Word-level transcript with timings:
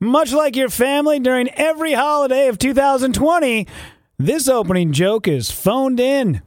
Much 0.00 0.30
like 0.30 0.56
your 0.56 0.68
family 0.68 1.18
during 1.18 1.48
every 1.54 1.94
holiday 1.94 2.48
of 2.48 2.58
2020, 2.58 3.66
this 4.18 4.46
opening 4.46 4.92
joke 4.92 5.26
is 5.26 5.50
phoned 5.50 5.98
in. 5.98 6.42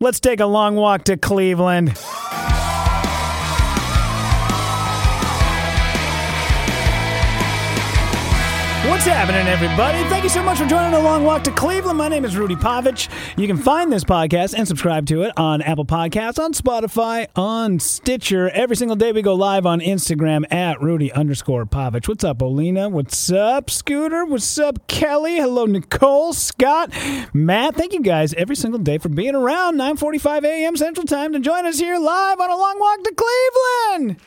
Let's 0.00 0.18
take 0.18 0.40
a 0.40 0.46
long 0.46 0.76
walk 0.76 1.04
to 1.04 1.18
Cleveland. 1.18 1.94
What's 8.88 9.04
happening, 9.04 9.46
everybody? 9.48 9.98
Thank 10.08 10.22
you 10.22 10.30
so 10.30 10.42
much 10.42 10.58
for 10.58 10.66
joining 10.66 10.94
a 10.94 11.00
long 11.00 11.24
walk 11.24 11.42
to 11.44 11.50
Cleveland. 11.50 11.98
My 11.98 12.08
name 12.08 12.24
is 12.24 12.36
Rudy 12.36 12.54
Pavich. 12.54 13.08
You 13.36 13.48
can 13.48 13.56
find 13.56 13.92
this 13.92 14.04
podcast 14.04 14.54
and 14.54 14.66
subscribe 14.66 15.06
to 15.06 15.22
it 15.22 15.32
on 15.36 15.60
Apple 15.60 15.84
Podcasts, 15.84 16.38
on 16.42 16.52
Spotify, 16.52 17.26
on 17.34 17.80
Stitcher. 17.80 18.48
Every 18.48 18.76
single 18.76 18.96
day 18.96 19.10
we 19.10 19.22
go 19.22 19.34
live 19.34 19.66
on 19.66 19.80
Instagram 19.80 20.50
at 20.52 20.80
Rudy 20.80 21.12
underscore 21.12 21.66
Pavich. 21.66 22.06
What's 22.06 22.22
up, 22.22 22.38
Olina? 22.38 22.90
What's 22.90 23.30
up, 23.30 23.70
Scooter? 23.70 24.24
What's 24.24 24.56
up, 24.58 24.86
Kelly? 24.86 25.36
Hello, 25.36 25.66
Nicole, 25.66 26.32
Scott, 26.32 26.92
Matt. 27.34 27.74
Thank 27.74 27.92
you 27.92 28.02
guys 28.02 28.34
every 28.34 28.56
single 28.56 28.80
day 28.80 28.98
for 28.98 29.08
being 29.08 29.34
around 29.34 29.76
9:45 29.76 30.44
a.m. 30.44 30.76
Central 30.76 31.06
Time 31.06 31.32
to 31.32 31.40
join 31.40 31.66
us 31.66 31.78
here 31.78 31.98
live 31.98 32.40
on 32.40 32.50
a 32.50 32.56
long 32.56 32.78
walk 32.78 33.02
to 33.02 33.14
Cleveland. 33.14 34.20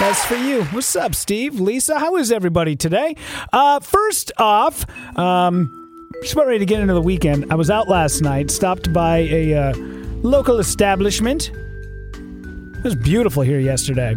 That's 0.00 0.24
for 0.24 0.36
you. 0.36 0.64
What's 0.64 0.96
up, 0.96 1.14
Steve? 1.14 1.60
Lisa, 1.60 1.98
how 1.98 2.16
is 2.16 2.32
everybody 2.32 2.74
today? 2.74 3.16
Uh, 3.52 3.80
first 3.80 4.32
off, 4.38 4.86
um, 5.18 6.08
just 6.22 6.32
about 6.32 6.46
ready 6.46 6.58
to 6.60 6.64
get 6.64 6.80
into 6.80 6.94
the 6.94 7.02
weekend. 7.02 7.52
I 7.52 7.54
was 7.54 7.68
out 7.68 7.86
last 7.86 8.22
night, 8.22 8.50
stopped 8.50 8.94
by 8.94 9.18
a 9.18 9.52
uh, 9.52 9.74
local 10.22 10.58
establishment. 10.58 11.50
It 11.50 12.82
was 12.82 12.94
beautiful 12.94 13.42
here 13.42 13.60
yesterday. 13.60 14.16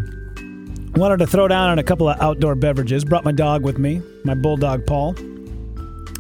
Wanted 0.96 1.18
to 1.18 1.28
throw 1.28 1.50
down 1.50 1.72
on 1.72 1.80
a 1.80 1.84
couple 1.84 2.08
of 2.08 2.20
outdoor 2.22 2.56
beverages. 2.56 3.04
Brought 3.04 3.26
my 3.26 3.34
dog 3.34 3.64
with 3.64 3.78
me, 3.78 4.02
my 4.24 4.36
bulldog 4.36 4.86
Paul. 4.86 5.18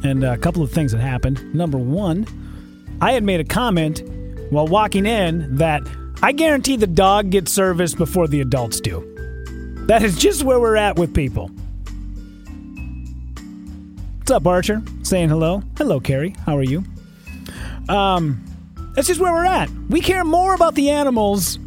And 0.03 0.25
a 0.25 0.37
couple 0.37 0.61
of 0.61 0.73
things 0.73 0.91
that 0.91 0.99
happened. 0.99 1.55
Number 1.55 1.77
one, 1.77 2.27
I 2.99 3.13
had 3.13 3.23
made 3.23 3.39
a 3.39 3.45
comment 3.45 4.03
while 4.51 4.67
walking 4.67 5.05
in 5.05 5.55
that 5.55 5.83
I 6.21 6.33
guarantee 6.33 6.75
the 6.75 6.85
dog 6.85 7.29
gets 7.29 7.53
service 7.53 7.95
before 7.95 8.27
the 8.27 8.41
adults 8.41 8.81
do. 8.81 9.12
That 9.87 10.01
is 10.01 10.17
just 10.17 10.43
where 10.43 10.61
we're 10.61 10.77
at 10.77 10.95
with 10.97 11.13
people. 11.13 11.51
What's 14.19 14.31
up, 14.31 14.47
Archer? 14.47 14.81
Saying 15.01 15.27
hello. 15.27 15.61
Hello, 15.77 15.99
Carrie. 15.99 16.33
How 16.45 16.57
are 16.57 16.63
you? 16.63 16.85
Um, 17.89 18.41
that's 18.95 19.07
just 19.07 19.19
where 19.19 19.33
we're 19.33 19.43
at. 19.43 19.69
We 19.89 19.99
care 19.99 20.23
more 20.23 20.55
about 20.55 20.75
the 20.75 20.89
animals 20.89 21.59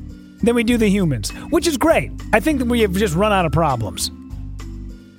than 0.42 0.54
we 0.54 0.64
do 0.64 0.78
the 0.78 0.88
humans, 0.88 1.30
which 1.50 1.66
is 1.66 1.76
great. 1.76 2.10
I 2.32 2.40
think 2.40 2.60
that 2.60 2.68
we 2.68 2.80
have 2.80 2.94
just 2.94 3.14
run 3.14 3.34
out 3.34 3.44
of 3.44 3.52
problems. 3.52 4.10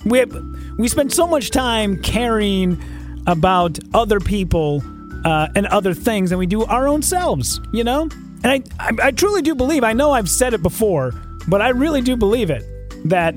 We 0.04 0.18
have, 0.18 0.36
we 0.80 0.88
spend 0.88 1.14
so 1.14 1.28
much 1.28 1.52
time 1.52 2.02
caring 2.02 2.82
about 3.28 3.78
other 3.94 4.20
people 4.20 4.82
uh, 5.24 5.50
and 5.56 5.68
other 5.68 5.94
things 5.94 6.32
than 6.32 6.40
we 6.40 6.48
do 6.48 6.64
our 6.66 6.88
own 6.88 7.04
selves. 7.04 7.62
You 7.72 7.84
know, 7.84 8.10
and 8.44 8.48
I, 8.48 8.64
I 8.80 8.92
I 9.04 9.12
truly 9.12 9.44
do 9.44 9.54
believe. 9.54 9.84
I 9.84 9.94
know 9.94 10.10
I've 10.10 10.30
said 10.30 10.56
it 10.56 10.64
before, 10.64 11.12
but 11.48 11.62
I 11.62 11.70
really 11.70 12.02
do 12.02 12.18
believe 12.18 12.50
it 12.50 12.64
that 13.10 13.36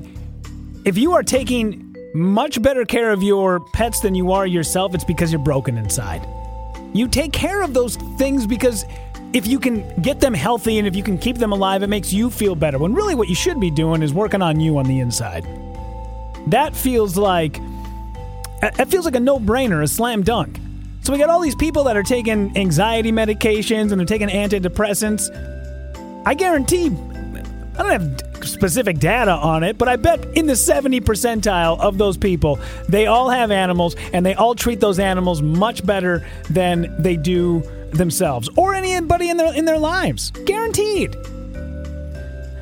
if 0.85 0.97
you 0.97 1.13
are 1.13 1.23
taking 1.23 1.95
much 2.13 2.61
better 2.61 2.85
care 2.85 3.11
of 3.11 3.23
your 3.23 3.59
pets 3.73 3.99
than 4.01 4.15
you 4.15 4.31
are 4.31 4.45
yourself, 4.45 4.93
it's 4.93 5.03
because 5.03 5.31
you're 5.31 5.43
broken 5.43 5.77
inside. 5.77 6.27
You 6.93 7.07
take 7.07 7.31
care 7.31 7.61
of 7.61 7.73
those 7.73 7.95
things 8.17 8.45
because 8.45 8.85
if 9.33 9.47
you 9.47 9.59
can 9.59 10.01
get 10.01 10.19
them 10.19 10.33
healthy 10.33 10.77
and 10.77 10.87
if 10.87 10.95
you 10.95 11.03
can 11.03 11.17
keep 11.17 11.37
them 11.37 11.53
alive, 11.53 11.83
it 11.83 11.87
makes 11.87 12.11
you 12.11 12.29
feel 12.29 12.53
better. 12.55 12.77
When 12.77 12.93
really 12.93 13.15
what 13.15 13.29
you 13.29 13.35
should 13.35 13.59
be 13.59 13.71
doing 13.71 14.01
is 14.01 14.13
working 14.13 14.41
on 14.41 14.59
you 14.59 14.77
on 14.77 14.85
the 14.85 14.99
inside. 14.99 15.47
That 16.47 16.75
feels 16.75 17.15
like 17.15 17.59
that 18.61 18.89
feels 18.89 19.05
like 19.05 19.15
a 19.15 19.19
no-brainer, 19.19 19.81
a 19.81 19.87
slam 19.87 20.21
dunk. 20.21 20.59
So 21.01 21.13
we 21.13 21.17
got 21.17 21.29
all 21.29 21.39
these 21.39 21.55
people 21.55 21.85
that 21.85 21.97
are 21.97 22.03
taking 22.03 22.55
anxiety 22.57 23.11
medications 23.11 23.91
and 23.91 23.99
they're 23.99 24.05
taking 24.05 24.27
antidepressants. 24.27 25.29
I 26.25 26.33
guarantee 26.35 26.87
I 26.87 27.83
don't 27.83 27.89
have 27.89 28.30
specific 28.45 28.99
data 28.99 29.31
on 29.31 29.63
it, 29.63 29.77
but 29.77 29.87
I 29.87 29.95
bet 29.95 30.23
in 30.37 30.47
the 30.47 30.55
70 30.55 31.01
percentile 31.01 31.79
of 31.79 31.97
those 31.97 32.17
people, 32.17 32.59
they 32.87 33.07
all 33.07 33.29
have 33.29 33.51
animals 33.51 33.95
and 34.13 34.25
they 34.25 34.33
all 34.33 34.55
treat 34.55 34.79
those 34.79 34.99
animals 34.99 35.41
much 35.41 35.85
better 35.85 36.25
than 36.49 36.93
they 36.99 37.15
do 37.15 37.63
themselves 37.91 38.49
or 38.55 38.73
anybody 38.73 39.29
in 39.29 39.37
their 39.37 39.53
in 39.53 39.65
their 39.65 39.77
lives. 39.77 40.31
Guaranteed. 40.45 41.15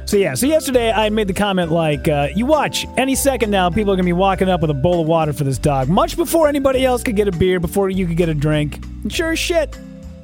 So 0.05 0.17
yeah, 0.17 0.33
so 0.33 0.47
yesterday 0.47 0.91
I 0.91 1.09
made 1.11 1.27
the 1.27 1.35
comment 1.35 1.71
like, 1.71 2.07
uh, 2.07 2.29
you 2.33 2.47
watch, 2.47 2.87
any 2.97 3.13
second 3.13 3.51
now 3.51 3.69
people 3.69 3.93
are 3.93 3.95
gonna 3.95 4.05
be 4.05 4.11
walking 4.13 4.49
up 4.49 4.59
with 4.59 4.71
a 4.71 4.73
bowl 4.73 5.01
of 5.01 5.07
water 5.07 5.33
for 5.33 5.43
this 5.43 5.59
dog, 5.59 5.87
much 5.87 6.17
before 6.17 6.47
anybody 6.47 6.83
else 6.83 7.03
could 7.03 7.15
get 7.15 7.27
a 7.27 7.31
beer, 7.31 7.59
before 7.59 7.91
you 7.91 8.07
could 8.07 8.17
get 8.17 8.27
a 8.27 8.33
drink. 8.33 8.83
And 9.03 9.13
sure 9.13 9.35
shit, 9.35 9.77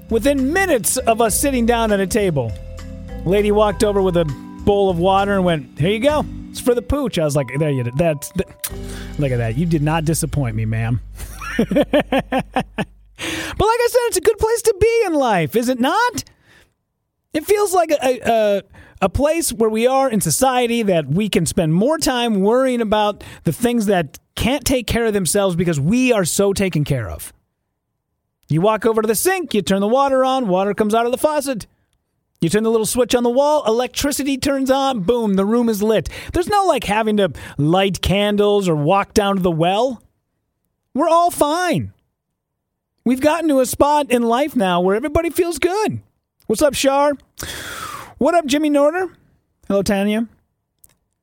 within 0.10 0.52
minutes 0.52 0.98
of 0.98 1.22
us 1.22 1.40
sitting 1.40 1.68
down 1.68 1.92
at 1.92 2.00
a 2.00 2.08
table, 2.08 2.52
lady 3.26 3.52
walked 3.52 3.84
over 3.84 4.02
with 4.02 4.18
a 4.18 4.26
bowl 4.66 4.90
of 4.90 4.98
water 4.98 5.34
and 5.34 5.46
went, 5.46 5.80
"Here 5.80 5.92
you 5.92 6.00
go. 6.00 6.26
It's 6.50 6.59
for 6.59 6.76
the 6.76 6.81
pooch." 6.81 7.20
I 7.20 7.24
was 7.24 7.36
like, 7.36 7.48
"There 7.58 7.70
you 7.70 7.84
that's 7.96 8.31
that, 8.34 8.72
look 9.20 9.31
at 9.31 9.38
that. 9.38 9.58
You 9.58 9.66
did 9.66 9.81
not 9.81 10.06
disappoint 10.06 10.56
me, 10.56 10.66
ma'am." 10.66 11.02
but 11.58 11.70
like 11.70 12.56
I 13.18 13.88
said, 13.90 14.02
it's 14.08 14.18
a 14.18 14.22
good 14.22 14.38
place 14.38 14.62
to 14.64 14.75
be 14.80 15.04
in 15.06 15.14
life, 15.14 15.56
is 15.56 15.70
it 15.70 15.80
not? 15.80 16.24
It 17.34 17.46
feels 17.46 17.74
like 17.74 17.92
a, 17.92 18.20
a 18.25 18.62
a 19.02 19.09
place 19.09 19.52
where 19.52 19.70
we 19.70 19.88
are 19.88 20.09
in 20.09 20.22
society 20.22 20.81
that 20.84 21.08
we 21.08 21.30
can 21.30 21.46
spend 21.46 21.74
more 21.74 21.98
time 21.98 22.42
worrying 22.42 22.81
about 22.81 23.24
the 23.44 23.54
things 23.54 23.88
that 23.88 24.20
can't 24.36 24.66
take 24.66 24.88
care 24.88 25.06
of 25.06 25.14
themselves 25.14 25.56
because 25.56 25.80
we 25.80 26.12
are 26.12 26.25
so 26.25 26.54
taken 26.54 26.84
care 26.84 27.09
of. 27.09 27.34
You 28.48 28.62
walk 28.62 28.86
over 28.86 29.02
to 29.02 29.08
the 29.08 29.16
sink, 29.16 29.54
you 29.54 29.62
turn 29.62 29.81
the 29.81 29.88
water 29.88 30.24
on, 30.24 30.48
water 30.48 30.74
comes 30.74 30.94
out 30.94 31.06
of 31.06 31.12
the 31.12 31.18
faucet. 31.18 31.68
You 32.45 32.50
turn 32.50 32.61
the 32.61 32.69
little 32.69 32.85
switch 32.85 33.16
on 33.16 33.23
the 33.23 33.29
wall, 33.31 33.63
electricity 33.66 34.38
turns 34.38 34.69
on, 34.69 35.00
boom, 35.00 35.33
the 35.33 35.47
room 35.47 35.67
is 35.67 35.81
lit. 35.81 36.09
There's 36.31 36.47
no 36.47 36.66
like 36.66 36.83
having 36.83 37.17
to 37.17 37.31
light 37.57 38.03
candles 38.03 38.69
or 38.69 38.75
walk 38.75 39.16
down 39.16 39.38
to 39.38 39.41
the 39.41 39.50
well. 39.50 40.03
We're 40.94 41.09
all 41.09 41.31
fine. 41.31 41.91
We've 43.03 43.19
gotten 43.19 43.50
to 43.50 43.61
a 43.61 43.66
spot 43.66 44.11
in 44.11 44.22
life 44.22 44.56
now 44.56 44.79
where 44.79 44.95
everybody 44.95 45.31
feels 45.31 45.57
good. 45.57 46.01
What's 46.45 46.61
up, 46.61 46.75
Shar? 46.75 47.13
What 48.19 48.35
up, 48.35 48.45
Jimmy 48.45 48.69
Norder? 48.69 49.12
Hello, 49.67 49.81
Tanya. 49.81 50.27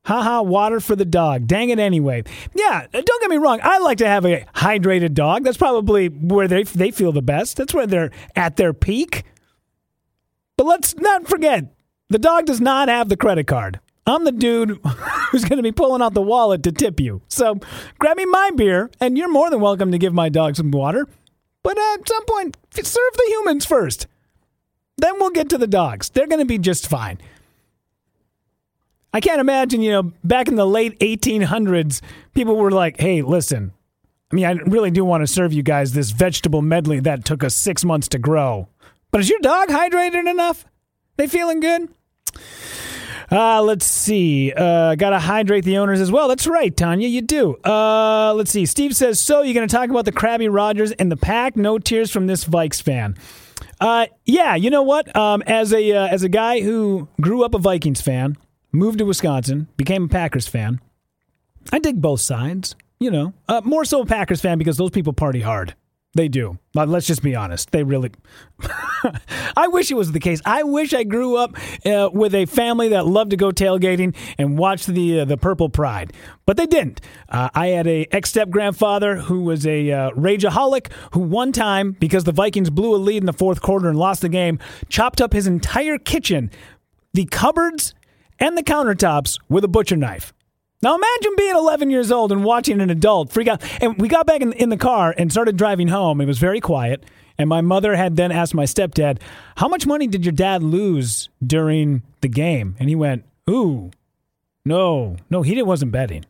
Haha, 0.05 0.43
water 0.43 0.81
for 0.81 0.97
the 0.97 1.05
dog. 1.05 1.47
Dang 1.47 1.71
it 1.71 1.79
anyway. 1.79 2.25
Yeah, 2.53 2.85
don't 2.91 3.21
get 3.21 3.31
me 3.31 3.37
wrong. 3.37 3.61
I 3.63 3.79
like 3.79 3.99
to 3.99 4.09
have 4.09 4.27
a 4.27 4.45
hydrated 4.57 5.15
dog. 5.15 5.45
That's 5.45 5.57
probably 5.57 6.09
where 6.09 6.49
they, 6.49 6.65
they 6.65 6.91
feel 6.91 7.13
the 7.13 7.23
best. 7.23 7.59
That's 7.59 7.73
where 7.73 7.87
they're 7.87 8.11
at 8.35 8.57
their 8.57 8.73
peak. 8.73 9.23
But 10.57 10.67
let's 10.67 10.95
not 10.97 11.27
forget, 11.27 11.75
the 12.09 12.19
dog 12.19 12.47
does 12.47 12.61
not 12.61 12.89
have 12.89 13.09
the 13.09 13.17
credit 13.17 13.47
card. 13.47 13.81
I'm 14.07 14.25
the 14.25 14.33
dude 14.33 14.79
who's 15.31 15.45
going 15.45 15.59
to 15.59 15.63
be 15.63 15.73
pulling 15.73 16.03
out 16.03 16.15
the 16.15 16.23
wallet 16.23 16.63
to 16.65 16.73
tip 16.73 17.01
you. 17.01 17.23
So 17.29 17.59
grab 17.99 18.17
me 18.17 18.25
my 18.27 18.51
beer, 18.55 18.91
and 19.01 19.17
you're 19.17 19.31
more 19.31 19.51
than 19.51 19.61
welcome 19.61 19.93
to 19.93 19.99
give 19.99 20.13
my 20.13 20.29
dog 20.29 20.57
some 20.57 20.71
water. 20.71 21.07
But 21.63 21.79
at 21.79 22.09
some 22.09 22.25
point, 22.27 22.57
serve 22.75 23.13
the 23.15 23.27
humans 23.29 23.65
first. 23.65 24.07
Then 24.99 25.15
we'll 25.19 25.31
get 25.31 25.49
to 25.51 25.59
the 25.59 25.67
dogs. 25.67 26.11
They're 26.11 26.27
going 26.27 26.41
to 26.41 26.45
be 26.45 26.59
just 26.59 26.89
fine. 26.89 27.19
I 29.15 29.21
can't 29.21 29.41
imagine, 29.41 29.83
you 29.83 29.93
know, 29.93 30.13
back 30.25 30.49
in 30.49 30.55
the 30.55 30.67
late 30.67 30.99
1800s, 31.01 32.01
people 32.35 32.57
were 32.57 32.71
like, 32.71 32.99
hey, 32.99 33.23
listen, 33.23 33.73
I 34.31 34.35
mean, 34.35 34.47
I 34.47 34.53
really 34.53 34.91
do 34.91 35.05
want 35.05 35.23
to 35.23 35.27
serve 35.27 35.53
you 35.53 35.63
guys 35.63 35.93
this 35.93 36.11
vegetable 36.11 36.63
medley 36.63 37.01
that 37.01 37.25
took 37.25 37.45
us 37.45 37.55
six 37.55 37.85
months 37.85 38.09
to 38.09 38.19
grow. 38.19 38.69
But 39.13 39.21
is 39.21 39.31
your 39.31 39.39
dog 39.41 39.69
hydrated 39.69 40.29
enough? 40.29 40.65
They 41.17 41.27
feeling 41.29 41.61
good? 41.61 41.89
Uh, 43.31 43.63
let's 43.63 43.87
see. 43.87 44.53
Uh, 44.53 44.95
Got 44.95 45.11
to 45.11 45.19
hydrate 45.19 45.65
the 45.65 45.79
owners 45.79 46.01
as 46.01 46.11
well. 46.11 46.29
That's 46.29 46.47
right, 46.47 46.75
Tanya. 46.77 47.09
You 47.09 47.23
do. 47.23 47.55
Uh, 47.65 48.35
let's 48.35 48.51
see. 48.51 48.67
Steve 48.67 48.95
says, 48.97 49.21
So 49.21 49.43
you're 49.43 49.55
going 49.55 49.69
to 49.69 49.75
talk 49.75 49.89
about 49.91 50.05
the 50.05 50.13
Krabby 50.13 50.49
Rogers 50.53 50.93
and 50.93 51.11
the 51.11 51.17
pack? 51.17 51.57
No 51.57 51.79
tears 51.79 52.11
from 52.11 52.27
this 52.27 52.45
Vikes 52.45 52.83
fan. 52.83 53.17
Uh, 53.81 54.07
yeah, 54.25 54.55
you 54.55 54.71
know 54.71 54.83
what? 54.83 55.15
Um, 55.17 55.43
as 55.43 55.73
a 55.73 55.93
uh, 55.93 56.07
as 56.07 56.23
a 56.23 56.29
guy 56.29 56.61
who 56.61 57.09
grew 57.21 57.43
up 57.43 57.55
a 57.55 57.59
Vikings 57.59 58.01
fan, 58.01 58.37
moved 58.71 58.99
to 58.99 59.05
Wisconsin, 59.05 59.67
became 59.77 60.05
a 60.05 60.09
Packers 60.09 60.47
fan, 60.47 60.81
I 61.73 61.79
dig 61.81 62.01
both 62.01 62.21
sides. 62.21 62.77
you 63.01 63.11
know, 63.11 63.33
uh, 63.49 63.61
more 63.65 63.85
so 63.85 64.03
a 64.03 64.07
Packers 64.07 64.41
fan 64.41 64.59
because 64.59 64.77
those 64.77 64.91
people 64.91 65.13
party 65.13 65.41
hard. 65.41 65.75
They 66.15 66.29
do. 66.29 66.59
Let's 66.75 67.07
just 67.07 67.23
be 67.23 67.35
honest. 67.35 67.71
They 67.71 67.85
really. 67.85 68.11
I 69.57 69.69
wish 69.69 69.91
it 69.91 69.95
was 69.95 70.13
the 70.13 70.21
case. 70.21 70.43
I 70.45 70.63
wish 70.63 70.93
I 70.93 71.05
grew 71.05 71.37
up 71.37 71.57
uh, 71.87 72.11
with 72.13 72.35
a 72.35 72.45
family 72.45 72.89
that 72.89 73.07
loved 73.07 73.31
to 73.31 73.37
go 73.39 73.51
tailgating 73.51 74.15
and 74.37 74.59
watch 74.59 74.85
the 74.85 75.21
uh, 75.21 75.25
the 75.25 75.39
Purple 75.39 75.71
Pride, 75.71 76.13
but 76.45 76.59
they 76.59 76.67
didn't. 76.67 77.01
Uh, 77.31 77.49
I 77.55 77.69
had 77.69 77.87
a 77.87 78.07
ex 78.13 78.29
step 78.29 78.51
grandfather 78.51 79.17
who 79.17 79.45
was 79.45 79.67
a 79.67 79.91
uh, 79.91 80.11
rageaholic 80.11 80.93
who 81.13 81.21
one 81.21 81.51
time, 81.51 81.93
because 81.93 82.25
the 82.25 82.33
Vikings 82.33 82.69
blew 82.69 82.95
a 82.95 82.97
lead 82.97 83.23
in 83.23 83.27
the 83.27 83.33
fourth 83.33 83.63
quarter 83.63 83.89
and 83.89 83.99
lost 83.99 84.21
the 84.21 84.29
game, 84.29 84.59
chopped 84.91 85.23
up 85.23 85.33
his 85.33 85.47
entire 85.47 85.97
kitchen, 85.97 86.51
the 87.15 87.25
cupboards 87.25 87.95
and 88.39 88.59
the 88.59 88.63
countertops 88.63 89.39
with 89.49 89.65
a 89.65 89.69
butcher 89.69 89.97
knife. 89.97 90.35
Now 90.83 90.97
imagine 90.97 91.33
being 91.37 91.55
11 91.55 91.91
years 91.91 92.11
old 92.11 92.33
and 92.33 92.43
watching 92.43 92.81
an 92.81 92.91
adult 92.91 93.33
freak 93.33 93.47
out. 93.47 93.63
And 93.81 94.01
we 94.01 94.09
got 94.09 94.27
back 94.27 94.41
in, 94.41 94.53
in 94.55 94.69
the 94.69 94.77
car 94.77 95.15
and 95.17 95.31
started 95.31 95.57
driving 95.57 95.89
home. 95.89 96.21
It 96.21 96.27
was 96.27 96.39
very 96.39 96.61
quiet. 96.61 97.05
And 97.39 97.49
my 97.49 97.61
mother 97.61 97.95
had 97.95 98.17
then 98.17 98.33
asked 98.33 98.55
my 98.55 98.65
stepdad, 98.65 99.21
How 99.57 99.69
much 99.69 99.87
money 99.87 100.07
did 100.07 100.25
your 100.25 100.33
dad 100.33 100.63
lose 100.63 101.29
during 101.45 102.03
the 102.21 102.29
game? 102.29 102.77
And 102.79 102.89
he 102.89 102.95
went, 102.95 103.25
Ooh, 103.49 103.91
no, 104.65 105.17
no, 105.31 105.43
he 105.43 105.55
didn't 105.55 105.69
wasn't 105.69 105.93
betting. 105.93 106.25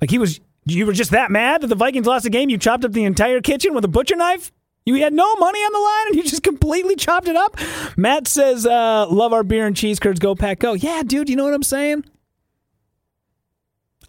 Like 0.00 0.10
he 0.10 0.18
was, 0.18 0.40
you 0.64 0.84
were 0.86 0.92
just 0.92 1.10
that 1.12 1.30
mad 1.30 1.60
that 1.60 1.68
the 1.68 1.74
Vikings 1.74 2.06
lost 2.06 2.24
the 2.24 2.30
game? 2.30 2.50
You 2.50 2.58
chopped 2.58 2.84
up 2.84 2.92
the 2.92 3.04
entire 3.04 3.40
kitchen 3.40 3.74
with 3.74 3.84
a 3.84 3.88
butcher 3.88 4.16
knife? 4.16 4.52
You 4.84 4.94
had 4.96 5.12
no 5.12 5.34
money 5.36 5.58
on 5.58 5.72
the 5.72 5.78
line 5.78 6.06
and 6.08 6.16
you 6.16 6.22
just 6.22 6.42
completely 6.42 6.96
chopped 6.96 7.28
it 7.28 7.36
up? 7.36 7.58
Matt 7.96 8.26
says, 8.28 8.66
uh, 8.66 9.06
Love 9.08 9.32
our 9.32 9.42
beer 9.42 9.66
and 9.66 9.76
cheese 9.76 10.00
curds. 10.00 10.20
Go, 10.20 10.34
pack, 10.34 10.60
go. 10.60 10.72
Yeah, 10.72 11.02
dude, 11.04 11.28
you 11.28 11.36
know 11.36 11.44
what 11.44 11.54
I'm 11.54 11.62
saying? 11.62 12.04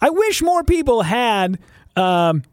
I 0.02 0.10
wish 0.10 0.42
more 0.42 0.64
people 0.64 1.02
had 1.02 1.60
um, 1.96 2.44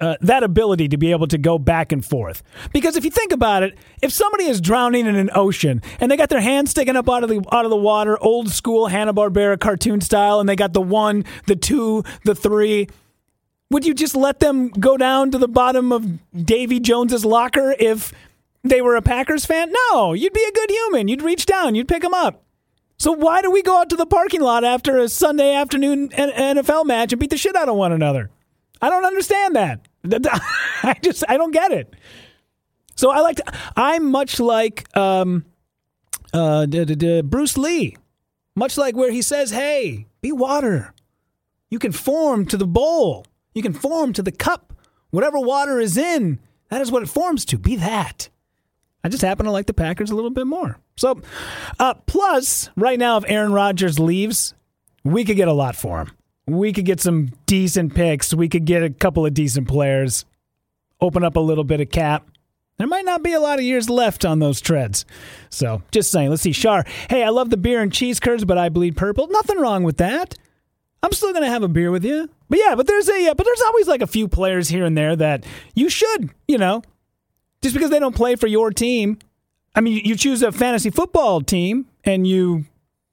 uh, 0.00 0.16
that 0.20 0.42
ability 0.42 0.88
to 0.88 0.96
be 0.96 1.10
able 1.10 1.26
to 1.28 1.38
go 1.38 1.58
back 1.58 1.92
and 1.92 2.04
forth. 2.04 2.42
Because 2.72 2.96
if 2.96 3.04
you 3.04 3.10
think 3.10 3.32
about 3.32 3.62
it, 3.62 3.76
if 4.02 4.12
somebody 4.12 4.44
is 4.44 4.60
drowning 4.60 5.06
in 5.06 5.16
an 5.16 5.30
ocean 5.34 5.82
and 6.00 6.10
they 6.10 6.16
got 6.16 6.28
their 6.28 6.40
hand 6.40 6.68
sticking 6.68 6.96
up 6.96 7.08
out 7.08 7.22
of 7.22 7.30
the 7.30 7.42
out 7.52 7.64
of 7.64 7.70
the 7.70 7.76
water, 7.76 8.22
old 8.22 8.50
school 8.50 8.88
Hanna 8.88 9.14
Barbera 9.14 9.58
cartoon 9.58 10.00
style, 10.00 10.40
and 10.40 10.48
they 10.48 10.56
got 10.56 10.72
the 10.72 10.82
one, 10.82 11.24
the 11.46 11.56
two, 11.56 12.04
the 12.24 12.34
three. 12.34 12.88
Would 13.70 13.84
you 13.84 13.94
just 13.94 14.14
let 14.14 14.38
them 14.38 14.68
go 14.68 14.96
down 14.96 15.32
to 15.32 15.38
the 15.38 15.48
bottom 15.48 15.90
of 15.92 16.06
Davy 16.32 16.78
Jones's 16.78 17.24
locker 17.24 17.74
if 17.78 18.12
they 18.62 18.80
were 18.80 18.96
a 18.96 19.02
Packers 19.02 19.44
fan? 19.44 19.72
No, 19.90 20.12
you'd 20.12 20.32
be 20.32 20.44
a 20.44 20.52
good 20.52 20.70
human. 20.70 21.08
You'd 21.08 21.22
reach 21.22 21.46
down, 21.46 21.74
you'd 21.74 21.88
pick 21.88 22.02
them 22.02 22.14
up. 22.14 22.45
So 22.98 23.12
why 23.12 23.42
do 23.42 23.50
we 23.50 23.62
go 23.62 23.78
out 23.78 23.90
to 23.90 23.96
the 23.96 24.06
parking 24.06 24.40
lot 24.40 24.64
after 24.64 24.98
a 24.98 25.08
Sunday 25.08 25.54
afternoon 25.54 26.08
NFL 26.08 26.86
match 26.86 27.12
and 27.12 27.20
beat 27.20 27.30
the 27.30 27.36
shit 27.36 27.56
out 27.56 27.68
of 27.68 27.76
one 27.76 27.92
another? 27.92 28.30
I 28.80 28.88
don't 28.88 29.04
understand 29.04 29.56
that. 29.56 29.86
I 30.82 30.96
just 31.02 31.24
I 31.28 31.36
don't 31.36 31.52
get 31.52 31.72
it. 31.72 31.94
So 32.94 33.10
I 33.10 33.20
like 33.20 33.36
to, 33.36 33.44
I'm 33.76 34.10
much 34.10 34.40
like 34.40 34.86
um, 34.96 35.44
uh, 36.32 36.66
Bruce 37.24 37.58
Lee, 37.58 37.96
much 38.54 38.78
like 38.78 38.96
where 38.96 39.10
he 39.10 39.20
says, 39.20 39.50
"Hey, 39.50 40.06
be 40.22 40.32
water. 40.32 40.94
You 41.68 41.78
can 41.78 41.92
form 41.92 42.46
to 42.46 42.56
the 42.56 42.66
bowl. 42.66 43.26
You 43.52 43.62
can 43.62 43.72
form 43.74 44.12
to 44.14 44.22
the 44.22 44.32
cup. 44.32 44.72
Whatever 45.10 45.38
water 45.38 45.80
is 45.80 45.96
in, 45.96 46.40
that 46.70 46.80
is 46.80 46.90
what 46.90 47.02
it 47.02 47.08
forms 47.08 47.44
to. 47.46 47.58
Be 47.58 47.76
that." 47.76 48.30
I 49.04 49.08
just 49.08 49.22
happen 49.22 49.46
to 49.46 49.52
like 49.52 49.66
the 49.66 49.74
Packers 49.74 50.10
a 50.10 50.16
little 50.16 50.30
bit 50.30 50.46
more. 50.46 50.78
So, 50.96 51.20
uh, 51.78 51.94
plus, 52.06 52.70
right 52.76 52.98
now, 52.98 53.18
if 53.18 53.24
Aaron 53.28 53.52
Rodgers 53.52 53.98
leaves, 53.98 54.54
we 55.04 55.24
could 55.24 55.36
get 55.36 55.48
a 55.48 55.52
lot 55.52 55.76
for 55.76 56.00
him. 56.00 56.12
We 56.46 56.72
could 56.72 56.84
get 56.84 57.00
some 57.00 57.32
decent 57.44 57.94
picks. 57.94 58.32
We 58.32 58.48
could 58.48 58.64
get 58.64 58.82
a 58.82 58.90
couple 58.90 59.26
of 59.26 59.34
decent 59.34 59.68
players, 59.68 60.24
open 61.00 61.22
up 61.22 61.36
a 61.36 61.40
little 61.40 61.64
bit 61.64 61.80
of 61.80 61.90
cap. 61.90 62.26
There 62.78 62.86
might 62.86 63.04
not 63.04 63.22
be 63.22 63.32
a 63.32 63.40
lot 63.40 63.58
of 63.58 63.64
years 63.64 63.88
left 63.88 64.24
on 64.24 64.38
those 64.38 64.60
treads. 64.60 65.04
So, 65.50 65.82
just 65.90 66.10
saying. 66.10 66.30
Let's 66.30 66.42
see. 66.42 66.52
Shar, 66.52 66.84
hey, 67.10 67.22
I 67.22 67.28
love 67.30 67.50
the 67.50 67.56
beer 67.56 67.80
and 67.80 67.92
cheese 67.92 68.20
curds, 68.20 68.44
but 68.44 68.58
I 68.58 68.68
bleed 68.68 68.96
purple. 68.96 69.28
Nothing 69.28 69.58
wrong 69.58 69.82
with 69.82 69.98
that. 69.98 70.34
I'm 71.02 71.12
still 71.12 71.32
to 71.32 71.46
have 71.46 71.62
a 71.62 71.68
beer 71.68 71.90
with 71.90 72.04
you. 72.04 72.28
But 72.48 72.58
yeah, 72.58 72.74
but 72.74 72.86
there's 72.86 73.08
a, 73.08 73.34
but 73.34 73.44
there's 73.44 73.62
always 73.62 73.86
like 73.86 74.02
a 74.02 74.06
few 74.06 74.28
players 74.28 74.68
here 74.68 74.84
and 74.84 74.96
there 74.96 75.14
that 75.16 75.44
you 75.74 75.88
should, 75.88 76.30
you 76.48 76.58
know, 76.58 76.82
just 77.62 77.74
because 77.74 77.90
they 77.90 77.98
don't 77.98 78.14
play 78.14 78.36
for 78.36 78.46
your 78.46 78.70
team. 78.70 79.18
I 79.76 79.82
mean, 79.82 80.00
you 80.04 80.16
choose 80.16 80.42
a 80.42 80.50
fantasy 80.50 80.90
football 80.90 81.42
team 81.42 81.86
and 82.04 82.26
you 82.26 82.64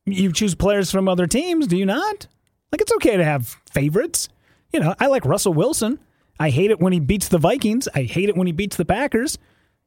you 0.05 0.31
choose 0.31 0.55
players 0.55 0.91
from 0.91 1.07
other 1.07 1.27
teams, 1.27 1.67
do 1.67 1.77
you 1.77 1.85
not? 1.85 2.27
Like 2.71 2.81
it's 2.81 2.93
okay 2.93 3.17
to 3.17 3.23
have 3.23 3.55
favorites. 3.71 4.29
You 4.71 4.79
know, 4.79 4.95
I 4.99 5.07
like 5.07 5.25
Russell 5.25 5.53
Wilson. 5.53 5.99
I 6.39 6.49
hate 6.49 6.71
it 6.71 6.79
when 6.79 6.93
he 6.93 6.99
beats 6.99 7.27
the 7.27 7.37
Vikings. 7.37 7.87
I 7.93 8.03
hate 8.03 8.29
it 8.29 8.35
when 8.35 8.47
he 8.47 8.53
beats 8.53 8.75
the 8.75 8.85
Packers. 8.85 9.37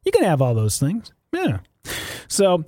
You 0.05 0.11
can 0.11 0.23
have 0.23 0.41
all 0.41 0.55
those 0.55 0.79
things. 0.79 1.11
Yeah. 1.33 1.59
So, 2.27 2.65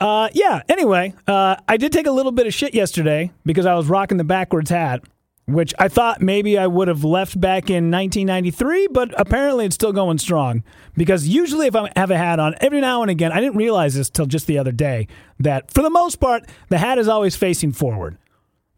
uh, 0.00 0.28
yeah. 0.32 0.62
Anyway, 0.68 1.14
uh, 1.26 1.56
I 1.66 1.76
did 1.76 1.92
take 1.92 2.06
a 2.06 2.10
little 2.10 2.32
bit 2.32 2.46
of 2.46 2.54
shit 2.54 2.74
yesterday 2.74 3.30
because 3.44 3.66
I 3.66 3.74
was 3.74 3.86
rocking 3.86 4.18
the 4.18 4.24
backwards 4.24 4.70
hat 4.70 5.02
which 5.46 5.74
I 5.78 5.88
thought 5.88 6.20
maybe 6.20 6.56
I 6.56 6.66
would 6.66 6.88
have 6.88 7.04
left 7.04 7.40
back 7.40 7.68
in 7.68 7.90
1993, 7.90 8.88
but 8.92 9.12
apparently 9.18 9.66
it's 9.66 9.74
still 9.74 9.92
going 9.92 10.18
strong. 10.18 10.62
Because 10.96 11.26
usually, 11.26 11.66
if 11.66 11.74
I 11.74 11.90
have 11.96 12.10
a 12.10 12.18
hat 12.18 12.38
on, 12.38 12.54
every 12.60 12.80
now 12.80 13.02
and 13.02 13.10
again, 13.10 13.32
I 13.32 13.40
didn't 13.40 13.56
realize 13.56 13.94
this 13.94 14.10
till 14.10 14.26
just 14.26 14.46
the 14.46 14.58
other 14.58 14.72
day, 14.72 15.08
that 15.40 15.72
for 15.72 15.82
the 15.82 15.90
most 15.90 16.16
part, 16.16 16.44
the 16.68 16.78
hat 16.78 16.98
is 16.98 17.08
always 17.08 17.34
facing 17.34 17.72
forward 17.72 18.18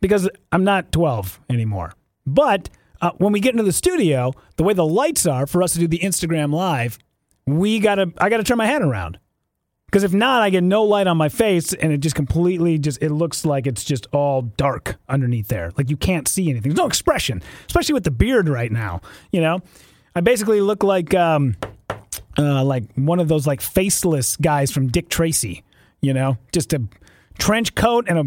because 0.01 0.29
I'm 0.53 0.65
not 0.65 0.93
12 0.93 1.41
anymore. 1.51 1.95
But 2.27 2.71
uh, 3.01 3.13
when 3.19 3.33
we 3.33 3.41
get 3.41 3.53
into 3.53 3.65
the 3.65 3.73
studio, 3.73 4.33
the 4.57 4.65
way 4.65 4.73
the 4.73 4.87
lights 4.87 5.27
are 5.27 5.47
for 5.47 5.63
us 5.63 5.75
to 5.75 5.79
do 5.79 5.89
the 5.89 5.99
Instagram 5.99 6.53
live, 6.53 6.99
we 7.47 7.79
gotta 7.79 8.13
I 8.19 8.31
gotta 8.31 8.45
turn 8.45 8.59
my 8.59 8.67
hat 8.67 8.83
around. 8.83 9.19
Because 9.95 10.03
if 10.03 10.13
not, 10.13 10.43
I 10.43 10.51
get 10.51 10.65
no 10.65 10.83
light 10.83 11.07
on 11.07 11.17
my 11.17 11.29
face 11.29 11.73
and 11.73 11.93
it 11.93 11.99
just 11.99 12.17
completely 12.17 12.79
just 12.79 13.01
it 13.01 13.11
looks 13.11 13.45
like 13.45 13.65
it's 13.65 13.85
just 13.85 14.09
all 14.11 14.43
dark 14.43 14.97
underneath 15.09 15.47
there. 15.47 15.71
Like 15.79 15.89
you 15.89 15.97
can't 15.97 16.27
see 16.27 16.51
anything. 16.51 16.71
There's 16.73 16.81
no 16.81 16.89
expression, 16.89 17.41
especially 17.69 17.93
with 17.93 18.03
the 18.03 18.11
beard 18.11 18.49
right 18.49 18.73
now. 18.73 19.03
You 19.31 19.41
know, 19.41 19.63
I 20.17 20.21
basically 20.21 20.61
look 20.61 20.83
like 20.83 21.15
um, 21.15 21.55
uh, 22.37 22.65
like 22.65 22.93
one 22.97 23.21
of 23.21 23.29
those 23.29 23.47
like 23.47 23.61
faceless 23.61 24.37
guys 24.37 24.73
from 24.73 24.89
Dick 24.89 25.11
Tracy. 25.11 25.63
You 26.01 26.13
know, 26.13 26.39
just 26.51 26.73
a 26.73 26.83
trench 27.39 27.77
coat 27.77 28.07
and 28.09 28.19
a 28.19 28.25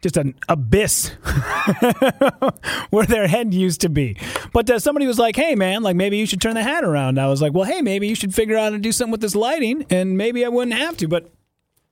just 0.00 0.16
an 0.16 0.34
abyss 0.48 1.08
where 2.90 3.06
their 3.06 3.26
head 3.26 3.52
used 3.52 3.80
to 3.80 3.88
be. 3.88 4.16
But 4.52 4.70
uh, 4.70 4.78
somebody 4.78 5.06
was 5.06 5.18
like, 5.18 5.36
"Hey, 5.36 5.54
man, 5.54 5.82
like 5.82 5.96
maybe 5.96 6.16
you 6.16 6.26
should 6.26 6.40
turn 6.40 6.54
the 6.54 6.62
hat 6.62 6.84
around." 6.84 7.18
I 7.18 7.28
was 7.28 7.42
like, 7.42 7.52
"Well, 7.52 7.64
hey, 7.64 7.82
maybe 7.82 8.08
you 8.08 8.14
should 8.14 8.34
figure 8.34 8.56
out 8.56 8.64
how 8.64 8.70
to 8.70 8.78
do 8.78 8.92
something 8.92 9.12
with 9.12 9.20
this 9.20 9.34
lighting, 9.34 9.86
and 9.90 10.16
maybe 10.16 10.44
I 10.44 10.48
wouldn't 10.48 10.76
have 10.76 10.96
to." 10.98 11.08
But 11.08 11.30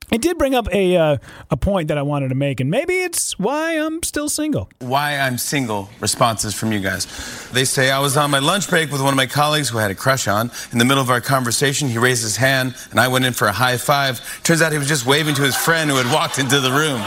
it 0.09 0.21
did 0.21 0.37
bring 0.37 0.55
up 0.55 0.73
a 0.73 0.95
uh, 0.95 1.17
a 1.51 1.57
point 1.57 1.89
that 1.89 1.97
I 1.97 2.01
wanted 2.01 2.29
to 2.29 2.35
make, 2.35 2.61
and 2.61 2.71
maybe 2.71 2.93
it's 2.93 3.37
why 3.37 3.73
I'm 3.73 4.01
still 4.03 4.29
single. 4.29 4.69
Why 4.79 5.17
I'm 5.17 5.37
single 5.37 5.89
responses 5.99 6.53
from 6.53 6.71
you 6.71 6.79
guys. 6.79 7.07
They 7.51 7.65
say 7.65 7.91
I 7.91 7.99
was 7.99 8.15
on 8.15 8.31
my 8.31 8.39
lunch 8.39 8.69
break 8.69 8.89
with 8.89 9.01
one 9.01 9.13
of 9.13 9.17
my 9.17 9.25
colleagues 9.25 9.67
who 9.67 9.79
I 9.79 9.81
had 9.81 9.91
a 9.91 9.95
crush 9.95 10.29
on. 10.29 10.49
In 10.71 10.77
the 10.77 10.85
middle 10.85 11.03
of 11.03 11.09
our 11.09 11.19
conversation, 11.19 11.89
he 11.89 11.97
raised 11.97 12.23
his 12.23 12.37
hand, 12.37 12.75
and 12.91 13.01
I 13.01 13.09
went 13.09 13.25
in 13.25 13.33
for 13.33 13.47
a 13.47 13.51
high 13.51 13.75
five. 13.75 14.21
Turns 14.43 14.61
out 14.61 14.71
he 14.71 14.77
was 14.77 14.87
just 14.87 15.05
waving 15.05 15.35
to 15.35 15.41
his 15.41 15.57
friend 15.57 15.89
who 15.89 15.97
had 15.97 16.11
walked 16.13 16.39
into 16.39 16.61
the 16.61 16.71
room. 16.71 17.01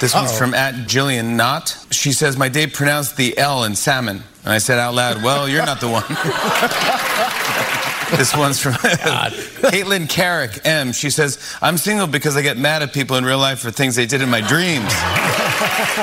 This 0.00 0.14
one's 0.14 0.30
Uh-oh. 0.30 0.38
from 0.38 0.54
at 0.54 0.74
Jillian 0.86 1.36
Knott. 1.36 1.76
She 1.90 2.12
says, 2.12 2.36
My 2.36 2.48
date 2.48 2.74
pronounced 2.74 3.16
the 3.16 3.36
L 3.38 3.64
in 3.64 3.74
salmon. 3.74 4.22
And 4.44 4.52
I 4.52 4.58
said 4.58 4.78
out 4.78 4.94
loud, 4.94 5.22
Well, 5.22 5.48
you're 5.48 5.64
not 5.64 5.80
the 5.80 5.88
one. 5.88 6.04
this 8.18 8.36
one's 8.36 8.60
from 8.60 8.72
Caitlin 8.74 10.08
Carrick 10.08 10.60
M. 10.64 10.92
She 10.92 11.08
says, 11.08 11.38
I'm 11.62 11.78
single 11.78 12.06
because 12.06 12.36
I 12.36 12.42
get 12.42 12.58
mad 12.58 12.82
at 12.82 12.92
people 12.92 13.16
in 13.16 13.24
real 13.24 13.38
life 13.38 13.60
for 13.60 13.70
things 13.70 13.96
they 13.96 14.06
did 14.06 14.20
in 14.20 14.28
my 14.28 14.42
dreams. 14.42 14.92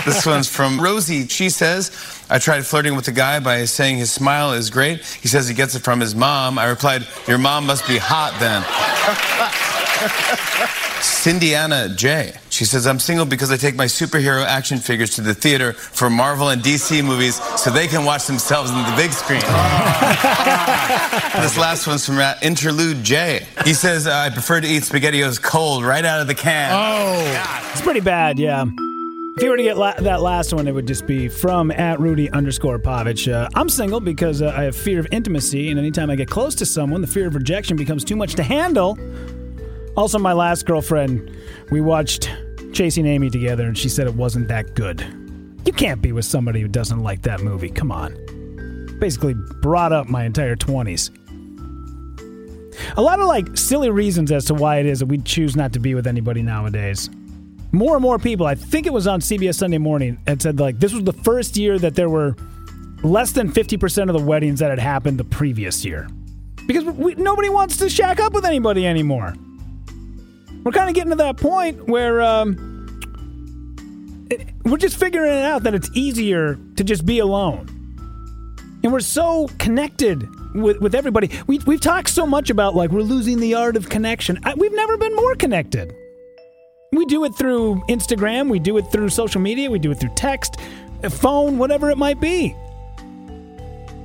this 0.06 0.26
one's 0.26 0.50
from 0.50 0.82
Rosie. 0.82 1.28
She 1.28 1.50
says, 1.50 1.92
I 2.30 2.40
tried 2.40 2.66
flirting 2.66 2.96
with 2.96 3.08
a 3.08 3.12
guy 3.12 3.40
by 3.40 3.66
saying 3.66 3.98
his 3.98 4.12
smile 4.12 4.54
is 4.54 4.72
great. 4.72 5.06
He 5.06 5.28
says 5.28 5.48
he 5.48 5.54
gets 5.54 5.76
it 5.76 5.84
from 5.84 6.00
his 6.00 6.16
mom. 6.16 6.58
I 6.58 6.66
replied, 6.66 7.08
Your 7.28 7.38
mom 7.38 7.68
must 7.68 7.88
be 7.88 7.98
hot 7.98 8.36
then. 8.40 8.64
Cindiana 11.00 11.96
J. 11.96 12.34
She 12.54 12.66
says, 12.66 12.86
I'm 12.86 13.00
single 13.00 13.26
because 13.26 13.52
I 13.52 13.58
take 13.58 13.76
my 13.76 13.86
superhero 13.86 14.46
action 14.46 14.78
figures 14.78 15.16
to 15.16 15.22
the 15.22 15.34
theater 15.34 15.74
for 15.74 16.08
Marvel 16.08 16.50
and 16.50 16.62
DC 16.62 17.04
movies 17.04 17.42
so 17.60 17.72
they 17.72 17.88
can 17.88 18.06
watch 18.06 18.28
themselves 18.28 18.70
on 18.70 18.88
the 18.88 18.96
big 18.96 19.12
screen. 19.12 19.40
this 21.42 21.58
last 21.58 21.88
one's 21.88 22.06
from 22.06 22.20
Interlude 22.44 23.04
J. 23.04 23.48
He 23.66 23.74
says, 23.74 24.06
I 24.06 24.30
prefer 24.30 24.62
to 24.62 24.68
eat 24.68 24.84
SpaghettiOs 24.84 25.42
cold 25.42 25.84
right 25.84 26.06
out 26.06 26.22
of 26.22 26.28
the 26.28 26.36
can. 26.36 26.70
Oh, 26.72 27.72
it's 27.72 27.82
pretty 27.82 28.02
bad, 28.02 28.38
yeah. 28.38 28.66
If 29.36 29.42
you 29.42 29.50
were 29.50 29.58
to 29.58 29.64
get 29.64 29.80
la- 29.80 29.96
that 29.96 30.22
last 30.22 30.54
one, 30.54 30.68
it 30.68 30.74
would 30.74 30.86
just 30.86 31.08
be 31.08 31.30
from 31.30 31.72
at 31.72 32.00
Rudy 32.00 32.30
underscore 32.30 32.78
Pavich. 32.78 33.34
Uh, 33.34 33.50
I'm 33.56 33.68
single 33.68 34.00
because 34.00 34.44
uh, 34.44 34.54
I 34.56 34.66
have 34.66 34.76
fear 34.76 35.00
of 35.00 35.08
intimacy, 35.12 35.72
and 35.72 35.80
anytime 35.80 36.12
I 36.12 36.16
get 36.16 36.30
close 36.30 36.54
to 36.56 36.68
someone, 36.68 37.02
the 37.02 37.08
fear 37.08 37.26
of 37.26 37.34
rejection 37.34 37.78
becomes 37.78 38.04
too 38.04 38.16
much 38.16 38.36
to 38.36 38.44
handle. 38.44 38.96
Also, 39.96 40.20
my 40.20 40.34
last 40.34 40.68
girlfriend, 40.68 41.36
we 41.72 41.82
watched 41.82 42.30
Chasing 42.74 43.06
Amy 43.06 43.30
together, 43.30 43.68
and 43.68 43.78
she 43.78 43.88
said 43.88 44.08
it 44.08 44.16
wasn't 44.16 44.48
that 44.48 44.74
good. 44.74 45.02
You 45.66 45.72
can't 45.72 46.02
be 46.02 46.12
with 46.12 46.26
somebody 46.26 46.60
who 46.60 46.68
doesn't 46.68 47.02
like 47.02 47.22
that 47.22 47.42
movie. 47.42 47.70
Come 47.70 47.92
on. 47.92 48.98
Basically, 49.00 49.36
brought 49.62 49.94
up 49.94 50.10
my 50.10 50.26
entire 50.26 50.56
20s. 50.56 51.12
A 52.98 53.02
lot 53.02 53.20
of 53.20 53.28
like 53.28 53.56
silly 53.56 53.90
reasons 53.90 54.32
as 54.32 54.46
to 54.46 54.54
why 54.54 54.78
it 54.78 54.86
is 54.86 55.00
that 55.00 55.06
we 55.06 55.20
choose 55.20 55.56
not 55.56 55.74
to 55.74 55.80
be 55.80 55.94
with 55.94 56.08
anybody 56.08 56.42
nowadays. 56.42 57.10
More 57.72 57.96
and 57.96 58.02
more 58.02 58.20
people, 58.20 58.46
I 58.46 58.56
think 58.56 58.88
it 58.88 58.94
was 58.94 59.08
on 59.08 59.20
CBS 59.20 59.56
Sunday 59.56 59.78
Morning, 59.78 60.18
had 60.28 60.42
said 60.42 60.60
like 60.60 60.80
this 60.80 60.94
was 60.94 61.04
the 61.04 61.14
first 61.14 61.56
year 61.56 61.78
that 61.80 61.96
there 61.96 62.10
were 62.10 62.36
less 63.04 63.32
than 63.32 63.52
50% 63.52 64.10
of 64.10 64.18
the 64.18 64.24
weddings 64.24 64.60
that 64.60 64.70
had 64.70 64.80
happened 64.80 65.20
the 65.20 65.24
previous 65.24 65.86
year. 65.86 66.08
Because 66.66 66.86
we, 66.86 67.16
nobody 67.16 67.50
wants 67.50 67.78
to 67.78 67.90
shack 67.90 68.20
up 68.20 68.34
with 68.34 68.46
anybody 68.46 68.88
anymore. 68.88 69.34
We're 70.64 70.72
kind 70.72 70.90
of 70.90 70.96
getting 70.96 71.10
to 71.10 71.18
that 71.18 71.38
point 71.38 71.88
where 71.88 72.22
um, 72.22 74.28
it, 74.30 74.48
we're 74.64 74.78
just 74.78 74.98
figuring 74.98 75.32
it 75.32 75.44
out 75.44 75.64
that 75.64 75.74
it's 75.74 75.90
easier 75.94 76.58
to 76.78 76.84
just 76.84 77.06
be 77.06 77.20
alone. 77.20 77.70
And 78.84 78.92
we're 78.92 79.02
so 79.02 79.50
connected 79.60 80.28
with, 80.56 80.80
with 80.80 80.96
everybody. 80.96 81.30
We, 81.48 81.60
we've 81.60 81.82
talked 81.82 82.10
so 82.10 82.26
much 82.26 82.50
about 82.50 82.76
like 82.76 82.92
we're 82.92 83.02
losing 83.02 83.40
the 83.40 83.56
art 83.56 83.76
of 83.76 83.90
connection. 83.90 84.40
I, 84.44 84.54
we've 84.56 84.74
never 84.74 84.98
been 84.98 85.16
more 85.16 85.36
connected. 85.36 85.94
We 86.92 87.06
do 87.06 87.26
it 87.26 87.34
through 87.36 87.82
Instagram, 87.90 88.50
we 88.50 88.60
do 88.60 88.78
it 88.78 88.84
through 88.92 89.10
social 89.10 89.42
media, 89.42 89.72
we 89.72 89.80
do 89.80 89.90
it 89.90 90.00
through 90.00 90.14
text, 90.16 90.58
phone, 91.10 91.58
whatever 91.58 91.90
it 91.90 91.98
might 91.98 92.22
be. 92.22 92.56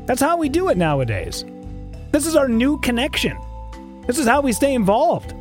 That's 0.06 0.22
how 0.22 0.38
we 0.38 0.48
do 0.48 0.70
it 0.70 0.78
nowadays. 0.78 1.44
This 2.12 2.26
is 2.26 2.34
our 2.34 2.48
new 2.48 2.80
connection. 2.80 3.36
This 4.06 4.18
is 4.18 4.26
how 4.26 4.40
we 4.40 4.52
stay 4.52 4.72
involved. 4.72 5.34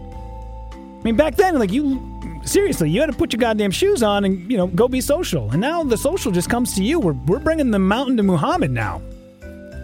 I 1.08 1.10
mean, 1.10 1.16
back 1.16 1.38
then, 1.38 1.58
like 1.58 1.72
you, 1.72 2.42
seriously, 2.44 2.90
you 2.90 3.00
had 3.00 3.10
to 3.10 3.16
put 3.16 3.32
your 3.32 3.40
goddamn 3.40 3.72
shoes 3.72 4.04
on 4.04 4.26
and 4.26 4.52
you 4.52 4.58
know 4.58 4.68
go 4.68 4.90
be 4.90 5.00
social. 5.00 5.50
And 5.52 5.62
now 5.62 5.82
the 5.82 5.96
social 5.96 6.34
just 6.34 6.50
comes 6.50 6.76
to 6.76 6.84
you. 6.84 7.00
We're 7.00 7.14
we're 7.14 7.40
bringing 7.40 7.72
the 7.72 7.80
mountain 7.80 8.18
to 8.18 8.24
Muhammad 8.24 8.72
now. 8.72 9.02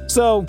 So 0.08 0.46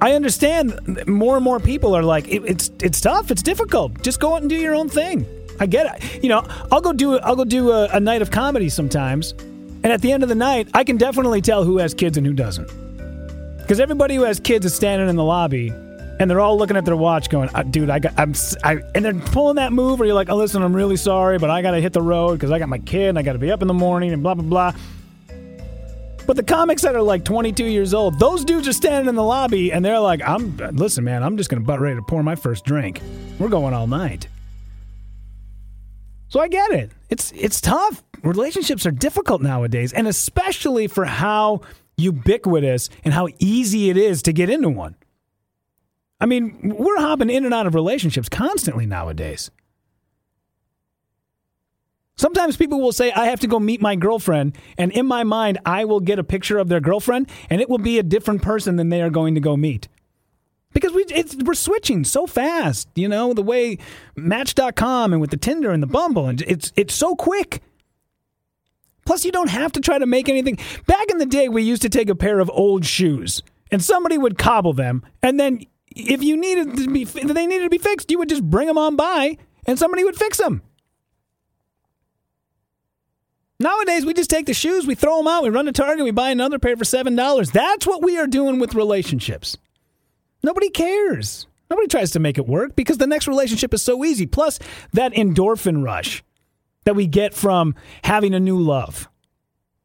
I 0.00 0.12
understand 0.12 1.08
more 1.08 1.34
and 1.34 1.42
more 1.42 1.58
people 1.58 1.92
are 1.96 2.04
like, 2.04 2.28
it, 2.28 2.44
it's 2.44 2.70
it's 2.80 3.00
tough, 3.00 3.32
it's 3.32 3.42
difficult. 3.42 4.00
Just 4.04 4.20
go 4.20 4.36
out 4.36 4.42
and 4.42 4.48
do 4.48 4.54
your 4.54 4.76
own 4.76 4.88
thing. 4.88 5.26
I 5.58 5.66
get 5.66 5.92
it. 5.92 6.22
You 6.22 6.28
know, 6.28 6.46
I'll 6.70 6.80
go 6.80 6.92
do 6.92 7.18
I'll 7.18 7.34
go 7.34 7.44
do 7.44 7.72
a, 7.72 7.88
a 7.88 7.98
night 7.98 8.22
of 8.22 8.30
comedy 8.30 8.68
sometimes, 8.68 9.32
and 9.32 9.86
at 9.86 10.02
the 10.02 10.12
end 10.12 10.22
of 10.22 10.28
the 10.28 10.36
night, 10.36 10.68
I 10.72 10.84
can 10.84 10.98
definitely 10.98 11.40
tell 11.40 11.64
who 11.64 11.78
has 11.78 11.94
kids 11.94 12.16
and 12.16 12.24
who 12.24 12.32
doesn't. 12.32 12.70
Because 13.58 13.80
everybody 13.80 14.14
who 14.14 14.22
has 14.22 14.38
kids 14.38 14.64
is 14.64 14.72
standing 14.72 15.08
in 15.08 15.16
the 15.16 15.24
lobby, 15.24 15.72
and 16.20 16.30
they're 16.30 16.40
all 16.40 16.56
looking 16.56 16.76
at 16.76 16.84
their 16.84 16.96
watch, 16.96 17.28
going, 17.28 17.48
uh, 17.54 17.62
"Dude, 17.62 17.90
I 17.90 17.98
got, 17.98 18.14
I'm," 18.18 18.34
I, 18.62 18.78
and 18.94 19.04
they're 19.04 19.14
pulling 19.14 19.56
that 19.56 19.72
move 19.72 19.98
where 19.98 20.06
you're 20.06 20.14
like, 20.14 20.30
"Oh, 20.30 20.36
listen, 20.36 20.62
I'm 20.62 20.74
really 20.74 20.96
sorry, 20.96 21.38
but 21.38 21.50
I 21.50 21.62
got 21.62 21.72
to 21.72 21.80
hit 21.80 21.92
the 21.92 22.02
road 22.02 22.34
because 22.34 22.50
I 22.50 22.58
got 22.58 22.68
my 22.68 22.78
kid, 22.78 23.10
and 23.10 23.18
I 23.18 23.22
got 23.22 23.34
to 23.34 23.38
be 23.38 23.50
up 23.50 23.62
in 23.62 23.68
the 23.68 23.74
morning, 23.74 24.12
and 24.12 24.22
blah 24.22 24.34
blah 24.34 24.44
blah." 24.44 24.80
But 26.26 26.36
the 26.36 26.42
comics 26.42 26.82
that 26.82 26.94
are 26.94 27.02
like 27.02 27.24
22 27.24 27.66
years 27.66 27.92
old, 27.92 28.18
those 28.18 28.44
dudes 28.44 28.66
are 28.66 28.72
standing 28.72 29.08
in 29.08 29.14
the 29.14 29.22
lobby 29.22 29.72
and 29.72 29.84
they're 29.84 30.00
like, 30.00 30.22
"I'm 30.26 30.56
listen, 30.72 31.04
man, 31.04 31.22
I'm 31.22 31.36
just 31.36 31.50
gonna 31.50 31.62
butt 31.62 31.80
ready 31.80 31.96
to 31.96 32.02
pour 32.02 32.22
my 32.22 32.34
first 32.34 32.64
drink. 32.64 33.02
We're 33.38 33.50
going 33.50 33.74
all 33.74 33.86
night." 33.86 34.28
So 36.28 36.40
I 36.40 36.48
get 36.48 36.70
it. 36.72 36.90
It's 37.10 37.32
it's 37.36 37.60
tough. 37.60 38.02
Relationships 38.22 38.86
are 38.86 38.90
difficult 38.90 39.42
nowadays, 39.42 39.92
and 39.92 40.08
especially 40.08 40.86
for 40.86 41.04
how 41.04 41.60
ubiquitous 41.96 42.88
and 43.04 43.12
how 43.12 43.28
easy 43.38 43.90
it 43.90 43.96
is 43.96 44.22
to 44.22 44.32
get 44.32 44.48
into 44.48 44.70
one. 44.70 44.96
I 46.24 46.26
mean, 46.26 46.74
we're 46.78 47.00
hopping 47.00 47.28
in 47.28 47.44
and 47.44 47.52
out 47.52 47.66
of 47.66 47.74
relationships 47.74 48.30
constantly 48.30 48.86
nowadays. 48.86 49.50
Sometimes 52.16 52.56
people 52.56 52.80
will 52.80 52.92
say, 52.92 53.12
I 53.12 53.26
have 53.26 53.40
to 53.40 53.46
go 53.46 53.60
meet 53.60 53.82
my 53.82 53.94
girlfriend. 53.94 54.56
And 54.78 54.90
in 54.92 55.04
my 55.04 55.22
mind, 55.22 55.58
I 55.66 55.84
will 55.84 56.00
get 56.00 56.18
a 56.18 56.24
picture 56.24 56.56
of 56.56 56.68
their 56.68 56.80
girlfriend 56.80 57.28
and 57.50 57.60
it 57.60 57.68
will 57.68 57.76
be 57.76 57.98
a 57.98 58.02
different 58.02 58.40
person 58.40 58.76
than 58.76 58.88
they 58.88 59.02
are 59.02 59.10
going 59.10 59.34
to 59.34 59.40
go 59.42 59.54
meet. 59.54 59.86
Because 60.72 60.94
we, 60.94 61.04
we're 61.44 61.52
switching 61.52 62.04
so 62.04 62.26
fast, 62.26 62.88
you 62.94 63.06
know, 63.06 63.34
the 63.34 63.42
way 63.42 63.76
Match.com 64.16 65.12
and 65.12 65.20
with 65.20 65.30
the 65.30 65.36
Tinder 65.36 65.72
and 65.72 65.82
the 65.82 65.86
Bumble, 65.86 66.26
and 66.26 66.40
it's, 66.40 66.72
it's 66.74 66.94
so 66.94 67.14
quick. 67.14 67.60
Plus, 69.04 69.26
you 69.26 69.30
don't 69.30 69.50
have 69.50 69.72
to 69.72 69.80
try 69.80 69.98
to 69.98 70.06
make 70.06 70.30
anything. 70.30 70.56
Back 70.86 71.10
in 71.10 71.18
the 71.18 71.26
day, 71.26 71.50
we 71.50 71.62
used 71.62 71.82
to 71.82 71.90
take 71.90 72.08
a 72.08 72.14
pair 72.14 72.40
of 72.40 72.50
old 72.54 72.86
shoes 72.86 73.42
and 73.70 73.84
somebody 73.84 74.16
would 74.16 74.38
cobble 74.38 74.72
them. 74.72 75.04
And 75.22 75.38
then 75.38 75.66
if 75.94 76.22
you 76.22 76.36
needed 76.36 76.76
to 76.76 76.90
be, 76.90 77.04
they 77.04 77.46
needed 77.46 77.64
to 77.64 77.70
be 77.70 77.78
fixed, 77.78 78.10
you 78.10 78.18
would 78.18 78.28
just 78.28 78.42
bring 78.42 78.66
them 78.66 78.78
on 78.78 78.96
by 78.96 79.38
and 79.66 79.78
somebody 79.78 80.04
would 80.04 80.16
fix 80.16 80.38
them. 80.38 80.62
Nowadays, 83.60 84.04
we 84.04 84.12
just 84.14 84.30
take 84.30 84.46
the 84.46 84.54
shoes, 84.54 84.86
we 84.86 84.96
throw 84.96 85.18
them 85.18 85.28
out, 85.28 85.44
we 85.44 85.48
run 85.48 85.66
to 85.66 85.72
Target, 85.72 86.04
we 86.04 86.10
buy 86.10 86.30
another 86.30 86.58
pair 86.58 86.76
for 86.76 86.84
$7. 86.84 87.52
That's 87.52 87.86
what 87.86 88.02
we 88.02 88.18
are 88.18 88.26
doing 88.26 88.58
with 88.58 88.74
relationships. 88.74 89.56
Nobody 90.42 90.68
cares. 90.70 91.46
Nobody 91.70 91.88
tries 91.88 92.10
to 92.10 92.20
make 92.20 92.36
it 92.36 92.46
work 92.46 92.76
because 92.76 92.98
the 92.98 93.06
next 93.06 93.26
relationship 93.26 93.72
is 93.72 93.82
so 93.82 94.04
easy. 94.04 94.26
Plus, 94.26 94.58
that 94.92 95.12
endorphin 95.14 95.84
rush 95.84 96.22
that 96.84 96.94
we 96.94 97.06
get 97.06 97.32
from 97.32 97.74
having 98.02 98.34
a 98.34 98.40
new 98.40 98.58
love. 98.58 99.08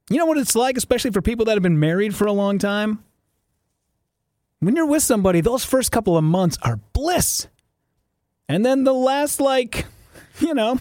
You 0.09 0.17
know 0.17 0.25
what 0.25 0.39
it's 0.39 0.55
like, 0.55 0.75
especially 0.75 1.11
for 1.11 1.21
people 1.21 1.45
that 1.45 1.53
have 1.53 1.63
been 1.63 1.79
married 1.79 2.15
for 2.15 2.25
a 2.25 2.33
long 2.33 2.57
time? 2.57 3.03
When 4.59 4.75
you're 4.75 4.85
with 4.85 5.03
somebody, 5.03 5.41
those 5.41 5.63
first 5.63 5.91
couple 5.91 6.17
of 6.17 6.23
months 6.23 6.57
are 6.61 6.77
bliss. 6.93 7.47
And 8.49 8.65
then 8.65 8.83
the 8.83 8.93
last, 8.93 9.39
like, 9.39 9.85
you 10.39 10.53
know, 10.53 10.79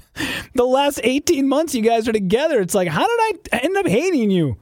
the 0.54 0.64
last 0.64 1.00
18 1.02 1.48
months 1.48 1.74
you 1.74 1.82
guys 1.82 2.08
are 2.08 2.12
together, 2.12 2.60
it's 2.60 2.74
like, 2.74 2.88
how 2.88 3.06
did 3.06 3.48
I 3.52 3.58
end 3.58 3.76
up 3.76 3.86
hating 3.86 4.30
you? 4.30 4.56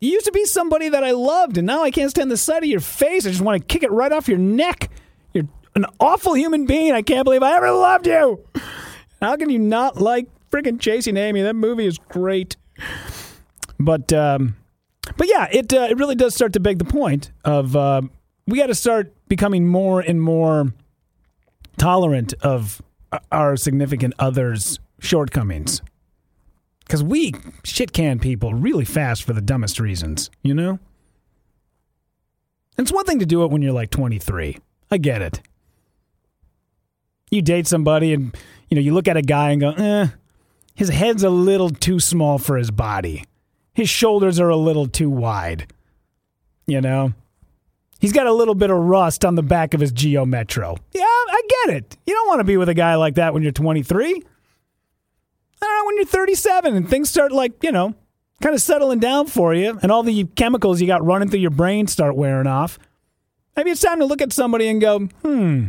You 0.00 0.10
used 0.10 0.26
to 0.26 0.32
be 0.32 0.44
somebody 0.44 0.88
that 0.90 1.02
I 1.02 1.12
loved, 1.12 1.56
and 1.56 1.66
now 1.66 1.82
I 1.82 1.90
can't 1.90 2.10
stand 2.10 2.30
the 2.30 2.36
sight 2.36 2.62
of 2.62 2.68
your 2.68 2.80
face. 2.80 3.26
I 3.26 3.30
just 3.30 3.40
want 3.40 3.60
to 3.60 3.66
kick 3.66 3.82
it 3.82 3.90
right 3.90 4.12
off 4.12 4.28
your 4.28 4.38
neck. 4.38 4.90
You're 5.32 5.48
an 5.74 5.86
awful 5.98 6.34
human 6.34 6.66
being. 6.66 6.92
I 6.92 7.00
can't 7.00 7.24
believe 7.24 7.42
I 7.42 7.56
ever 7.56 7.70
loved 7.70 8.06
you. 8.06 8.44
How 9.22 9.36
can 9.36 9.48
you 9.48 9.58
not 9.58 9.96
like 9.96 10.28
freaking 10.50 10.78
Chasing 10.78 11.16
Amy? 11.16 11.40
That 11.40 11.56
movie 11.56 11.86
is 11.86 11.96
great. 11.96 12.56
But 13.78 14.12
um, 14.12 14.56
but 15.16 15.28
yeah, 15.28 15.48
it 15.50 15.72
uh, 15.72 15.88
it 15.90 15.98
really 15.98 16.14
does 16.14 16.34
start 16.34 16.52
to 16.54 16.60
beg 16.60 16.78
the 16.78 16.84
point 16.84 17.32
of 17.44 17.76
uh, 17.76 18.02
we 18.46 18.58
got 18.58 18.66
to 18.66 18.74
start 18.74 19.12
becoming 19.28 19.66
more 19.66 20.00
and 20.00 20.20
more 20.20 20.72
tolerant 21.76 22.34
of 22.42 22.82
our 23.30 23.56
significant 23.56 24.14
others' 24.18 24.78
shortcomings. 24.98 25.82
Because 26.84 27.02
we 27.02 27.34
shit 27.64 27.92
can 27.92 28.18
people 28.18 28.52
really 28.52 28.84
fast 28.84 29.22
for 29.22 29.32
the 29.32 29.40
dumbest 29.40 29.80
reasons, 29.80 30.30
you 30.42 30.54
know? 30.54 30.78
It's 32.76 32.92
one 32.92 33.04
thing 33.04 33.20
to 33.20 33.26
do 33.26 33.44
it 33.44 33.50
when 33.50 33.62
you're 33.62 33.72
like 33.72 33.90
23. 33.90 34.58
I 34.90 34.98
get 34.98 35.22
it. 35.22 35.40
You 37.30 37.40
date 37.40 37.66
somebody 37.66 38.12
and, 38.12 38.36
you 38.68 38.74
know, 38.74 38.80
you 38.80 38.92
look 38.92 39.08
at 39.08 39.16
a 39.16 39.22
guy 39.22 39.52
and 39.52 39.60
go, 39.60 39.70
eh, 39.70 40.08
his 40.74 40.88
head's 40.88 41.22
a 41.22 41.30
little 41.30 41.70
too 41.70 42.00
small 42.00 42.38
for 42.38 42.56
his 42.56 42.70
body. 42.70 43.24
His 43.74 43.90
shoulders 43.90 44.40
are 44.40 44.48
a 44.48 44.56
little 44.56 44.86
too 44.86 45.10
wide. 45.10 45.72
You 46.66 46.80
know? 46.80 47.12
He's 47.98 48.12
got 48.12 48.26
a 48.26 48.32
little 48.32 48.54
bit 48.54 48.70
of 48.70 48.76
rust 48.78 49.24
on 49.24 49.34
the 49.34 49.42
back 49.42 49.74
of 49.74 49.80
his 49.80 49.92
Geo 49.92 50.24
Metro. 50.24 50.76
Yeah, 50.92 51.02
I 51.04 51.42
get 51.64 51.76
it. 51.76 51.96
You 52.06 52.14
don't 52.14 52.28
want 52.28 52.40
to 52.40 52.44
be 52.44 52.56
with 52.56 52.68
a 52.68 52.74
guy 52.74 52.94
like 52.96 53.14
that 53.14 53.34
when 53.34 53.42
you're 53.42 53.52
23. 53.52 54.22
I 55.62 55.78
know, 55.78 55.86
when 55.86 55.96
you're 55.96 56.04
37 56.04 56.76
and 56.76 56.88
things 56.88 57.08
start 57.08 57.32
like, 57.32 57.62
you 57.62 57.72
know, 57.72 57.94
kind 58.42 58.54
of 58.54 58.60
settling 58.60 58.98
down 58.98 59.26
for 59.26 59.54
you 59.54 59.78
and 59.82 59.90
all 59.90 60.02
the 60.02 60.24
chemicals 60.36 60.80
you 60.80 60.86
got 60.86 61.04
running 61.04 61.30
through 61.30 61.40
your 61.40 61.50
brain 61.50 61.86
start 61.86 62.14
wearing 62.14 62.46
off. 62.46 62.78
Maybe 63.56 63.70
it's 63.70 63.80
time 63.80 64.00
to 64.00 64.04
look 64.04 64.20
at 64.20 64.32
somebody 64.32 64.68
and 64.68 64.80
go, 64.80 64.98
hmm, 65.22 65.66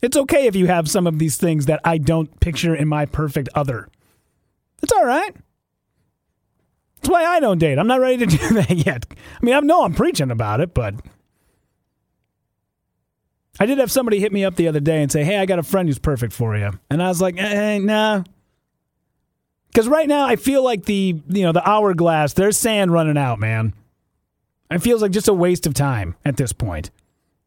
it's 0.00 0.16
okay 0.16 0.46
if 0.46 0.56
you 0.56 0.66
have 0.66 0.90
some 0.90 1.06
of 1.06 1.18
these 1.20 1.36
things 1.36 1.66
that 1.66 1.80
I 1.84 1.98
don't 1.98 2.40
picture 2.40 2.74
in 2.74 2.88
my 2.88 3.06
perfect 3.06 3.48
other. 3.54 3.88
It's 4.82 4.92
all 4.92 5.04
right. 5.04 5.36
Why 7.12 7.26
I 7.26 7.40
don't 7.40 7.58
date. 7.58 7.78
I'm 7.78 7.86
not 7.86 8.00
ready 8.00 8.24
to 8.24 8.26
do 8.38 8.54
that 8.54 8.70
yet. 8.70 9.04
I 9.10 9.44
mean, 9.44 9.54
I 9.54 9.60
know 9.60 9.84
I'm 9.84 9.92
preaching 9.92 10.30
about 10.30 10.60
it, 10.60 10.72
but 10.72 10.94
I 13.60 13.66
did 13.66 13.76
have 13.76 13.92
somebody 13.92 14.18
hit 14.18 14.32
me 14.32 14.46
up 14.46 14.56
the 14.56 14.66
other 14.66 14.80
day 14.80 15.02
and 15.02 15.12
say, 15.12 15.22
"Hey, 15.22 15.36
I 15.36 15.44
got 15.44 15.58
a 15.58 15.62
friend 15.62 15.86
who's 15.86 15.98
perfect 15.98 16.32
for 16.32 16.56
you," 16.56 16.70
and 16.88 17.02
I 17.02 17.08
was 17.08 17.20
like, 17.20 17.36
eh, 17.36 17.78
"Nah," 17.78 18.22
because 19.68 19.88
right 19.88 20.08
now 20.08 20.24
I 20.26 20.36
feel 20.36 20.64
like 20.64 20.86
the 20.86 21.20
you 21.28 21.42
know 21.42 21.52
the 21.52 21.68
hourglass. 21.68 22.32
There's 22.32 22.56
sand 22.56 22.90
running 22.90 23.18
out, 23.18 23.38
man. 23.38 23.74
It 24.70 24.80
feels 24.80 25.02
like 25.02 25.12
just 25.12 25.28
a 25.28 25.34
waste 25.34 25.66
of 25.66 25.74
time 25.74 26.16
at 26.24 26.38
this 26.38 26.54
point. 26.54 26.90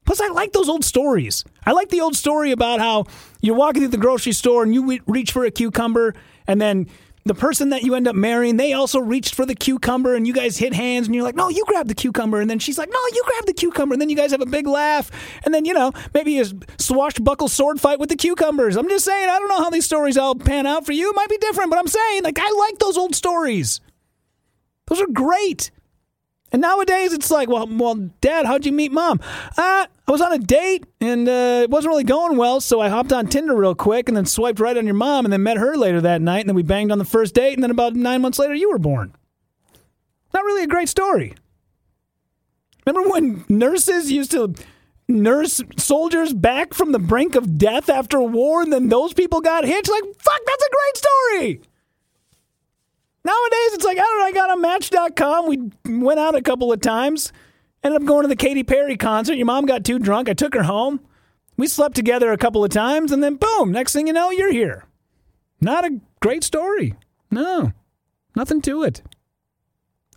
Plus, 0.05 0.21
I 0.21 0.27
like 0.27 0.53
those 0.53 0.69
old 0.69 0.85
stories. 0.85 1.43
I 1.65 1.71
like 1.71 1.89
the 1.89 2.01
old 2.01 2.15
story 2.15 2.51
about 2.51 2.79
how 2.79 3.05
you're 3.41 3.55
walking 3.55 3.81
through 3.81 3.89
the 3.89 3.97
grocery 3.97 4.33
store 4.33 4.61
and 4.61 4.75
you 4.75 4.99
reach 5.07 5.31
for 5.31 5.43
a 5.43 5.49
cucumber, 5.49 6.13
and 6.45 6.61
then 6.61 6.85
the 7.25 7.33
person 7.33 7.69
that 7.69 7.81
you 7.81 7.95
end 7.95 8.07
up 8.07 8.15
marrying, 8.15 8.57
they 8.57 8.73
also 8.73 8.99
reached 8.99 9.33
for 9.33 9.47
the 9.47 9.55
cucumber 9.55 10.13
and 10.13 10.27
you 10.27 10.33
guys 10.33 10.57
hit 10.57 10.73
hands 10.73 11.07
and 11.07 11.15
you're 11.15 11.23
like, 11.23 11.35
no, 11.35 11.49
you 11.49 11.65
grab 11.65 11.87
the 11.87 11.95
cucumber. 11.95 12.39
And 12.39 12.47
then 12.47 12.59
she's 12.59 12.77
like, 12.77 12.89
no, 12.89 12.99
you 13.13 13.23
grab 13.25 13.47
the 13.47 13.53
cucumber. 13.53 13.93
And 13.93 14.01
then 14.01 14.11
you 14.11 14.15
guys 14.15 14.29
have 14.29 14.41
a 14.41 14.45
big 14.45 14.67
laugh. 14.67 15.09
And 15.43 15.51
then, 15.51 15.65
you 15.65 15.73
know, 15.73 15.91
maybe 16.13 16.39
a 16.39 16.45
swashbuckle 16.77 17.47
sword 17.47 17.81
fight 17.81 17.99
with 17.99 18.09
the 18.09 18.15
cucumbers. 18.15 18.77
I'm 18.77 18.87
just 18.87 19.05
saying, 19.05 19.27
I 19.27 19.39
don't 19.39 19.49
know 19.49 19.63
how 19.63 19.71
these 19.71 19.85
stories 19.85 20.17
all 20.17 20.35
pan 20.35 20.67
out 20.67 20.85
for 20.85 20.91
you. 20.91 21.09
It 21.09 21.15
might 21.15 21.29
be 21.29 21.39
different, 21.39 21.71
but 21.71 21.79
I'm 21.79 21.87
saying, 21.87 22.23
like, 22.23 22.37
I 22.39 22.51
like 22.59 22.77
those 22.77 22.97
old 22.97 23.15
stories. 23.15 23.81
Those 24.85 25.01
are 25.01 25.07
great. 25.11 25.71
And 26.55 26.61
nowadays, 26.61 27.11
it's 27.11 27.29
like, 27.29 27.49
well, 27.49 27.67
well, 27.69 27.95
Dad, 28.21 28.45
how'd 28.45 28.65
you 28.65 28.71
meet 28.71 28.93
Mom? 28.93 29.19
Uh, 29.57 29.87
I 30.07 30.11
was 30.11 30.21
on 30.21 30.31
a 30.31 30.37
date 30.37 30.85
and 31.01 31.27
uh, 31.27 31.59
it 31.63 31.69
wasn't 31.69 31.89
really 31.89 32.05
going 32.05 32.37
well, 32.37 32.61
so 32.61 32.79
I 32.79 32.87
hopped 32.87 33.11
on 33.11 33.27
Tinder 33.27 33.53
real 33.57 33.75
quick 33.75 34.07
and 34.07 34.15
then 34.15 34.25
swiped 34.25 34.61
right 34.61 34.77
on 34.77 34.85
your 34.85 34.93
mom 34.93 35.25
and 35.25 35.33
then 35.33 35.43
met 35.43 35.57
her 35.57 35.75
later 35.75 35.99
that 35.99 36.21
night 36.21 36.39
and 36.39 36.47
then 36.47 36.55
we 36.55 36.63
banged 36.63 36.93
on 36.93 36.97
the 36.97 37.03
first 37.03 37.35
date 37.35 37.55
and 37.55 37.61
then 37.61 37.71
about 37.71 37.93
nine 37.93 38.21
months 38.21 38.39
later, 38.39 38.53
you 38.53 38.69
were 38.69 38.79
born. 38.79 39.13
Not 40.33 40.45
really 40.45 40.63
a 40.63 40.67
great 40.67 40.87
story. 40.87 41.33
Remember 42.85 43.09
when 43.09 43.43
nurses 43.49 44.09
used 44.09 44.31
to 44.31 44.55
nurse 45.09 45.61
soldiers 45.75 46.31
back 46.31 46.73
from 46.73 46.93
the 46.93 46.99
brink 46.99 47.35
of 47.35 47.57
death 47.57 47.89
after 47.89 48.21
war 48.21 48.61
and 48.61 48.71
then 48.71 48.87
those 48.87 49.13
people 49.13 49.41
got 49.41 49.65
hitched? 49.65 49.91
Like, 49.91 50.03
fuck, 50.03 50.39
that's 50.45 50.63
a 50.63 50.71
great 50.71 50.97
story. 50.97 51.61
Nowadays, 53.25 53.73
it's 53.73 53.83
like, 53.83 53.97
I 53.97 54.01
don't 54.01 54.19
know, 54.19 54.25
I 54.25 54.31
got 54.31 54.49
on 54.51 54.61
Match.com. 54.61 55.47
We 55.47 55.97
went 55.97 56.19
out 56.19 56.35
a 56.35 56.43
couple 56.43 56.71
of 56.71 56.79
times. 56.79 57.33
Ended 57.83 58.03
up 58.03 58.07
going 58.07 58.21
to 58.21 58.27
the 58.27 58.35
Katy 58.35 58.63
Perry 58.63 58.97
concert. 58.97 59.33
Your 59.33 59.47
mom 59.47 59.65
got 59.65 59.83
too 59.83 59.97
drunk. 59.97 60.29
I 60.29 60.33
took 60.35 60.53
her 60.53 60.61
home. 60.61 60.99
We 61.57 61.67
slept 61.67 61.95
together 61.95 62.31
a 62.31 62.37
couple 62.37 62.63
of 62.63 62.69
times, 62.69 63.11
and 63.11 63.23
then 63.23 63.35
boom, 63.37 63.71
next 63.71 63.93
thing 63.93 64.05
you 64.05 64.13
know, 64.13 64.29
you're 64.29 64.51
here. 64.51 64.85
Not 65.59 65.85
a 65.85 65.99
great 66.19 66.43
story. 66.43 66.93
No, 67.31 67.71
nothing 68.35 68.61
to 68.63 68.83
it. 68.83 69.01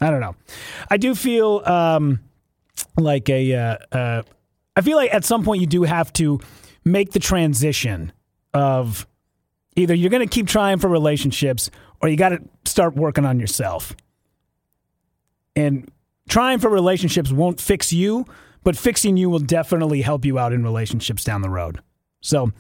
I 0.01 0.11
don't 0.11 0.21
know. 0.21 0.37
I 0.91 0.99
do 0.99 1.15
feel 1.15 1.63
um, 1.65 2.21
like 2.99 3.31
a. 3.31 3.55
Uh, 3.55 3.77
uh, 3.91 4.23
I 4.77 4.81
feel 4.83 4.99
like 4.99 5.15
at 5.15 5.25
some 5.25 5.45
point 5.45 5.63
you 5.63 5.67
do 5.67 5.85
have 5.85 6.13
to 6.15 6.41
make 6.85 7.13
the 7.13 7.19
transition 7.19 8.13
of 8.53 9.07
either 9.77 9.95
you're 9.95 10.11
going 10.11 10.29
to 10.29 10.33
keep 10.35 10.47
trying 10.47 10.79
for 10.79 10.89
relationships 10.89 11.71
or 12.01 12.09
you 12.09 12.17
got 12.17 12.31
to 12.31 12.41
start 12.65 12.95
working 12.95 13.25
on 13.25 13.41
yourself. 13.41 13.95
And 15.57 15.91
trying 16.29 16.59
for 16.59 16.69
relationships 16.69 17.33
won't 17.33 17.61
fix 17.61 17.93
you, 17.93 18.25
but 18.63 18.77
fixing 18.77 19.17
you 19.17 19.31
will 19.31 19.39
definitely 19.39 20.03
help 20.03 20.25
you 20.25 20.39
out 20.39 20.53
in 20.53 20.63
relationships 20.63 21.25
down 21.25 21.43
the 21.43 21.51
road. 21.51 21.81
So, 22.21 22.53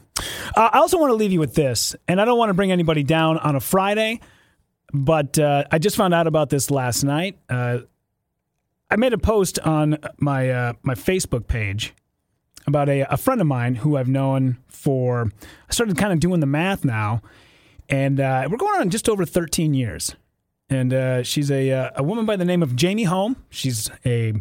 uh, 0.56 0.70
I 0.72 0.78
also 0.78 0.98
want 0.98 1.10
to 1.10 1.16
leave 1.16 1.32
you 1.32 1.40
with 1.40 1.54
this, 1.54 1.94
and 2.06 2.20
I 2.20 2.24
don't 2.24 2.38
want 2.38 2.50
to 2.50 2.54
bring 2.54 2.72
anybody 2.72 3.02
down 3.02 3.38
on 3.38 3.56
a 3.56 3.60
Friday, 3.60 4.20
but 4.92 5.38
uh, 5.38 5.64
I 5.70 5.78
just 5.78 5.96
found 5.96 6.14
out 6.14 6.26
about 6.26 6.50
this 6.50 6.70
last 6.70 7.04
night. 7.04 7.38
Uh, 7.48 7.80
I 8.90 8.96
made 8.96 9.12
a 9.12 9.18
post 9.18 9.58
on 9.60 9.98
my 10.18 10.50
uh, 10.50 10.72
my 10.82 10.94
Facebook 10.94 11.46
page 11.46 11.94
about 12.66 12.88
a, 12.88 13.12
a 13.12 13.16
friend 13.16 13.40
of 13.40 13.46
mine 13.46 13.74
who 13.74 13.96
I've 13.96 14.08
known 14.08 14.58
for. 14.68 15.30
I 15.68 15.72
started 15.72 15.96
kind 15.98 16.12
of 16.12 16.20
doing 16.20 16.40
the 16.40 16.46
math 16.46 16.84
now, 16.84 17.20
and 17.88 18.20
uh, 18.20 18.46
we're 18.50 18.58
going 18.58 18.80
on 18.80 18.90
just 18.90 19.08
over 19.08 19.24
13 19.24 19.74
years. 19.74 20.14
And 20.70 20.92
uh, 20.92 21.22
she's 21.22 21.50
a, 21.50 21.70
uh, 21.72 21.90
a 21.96 22.02
woman 22.02 22.26
by 22.26 22.36
the 22.36 22.44
name 22.44 22.62
of 22.62 22.76
Jamie 22.76 23.04
Holm. 23.04 23.36
She's 23.48 23.90
a 24.04 24.34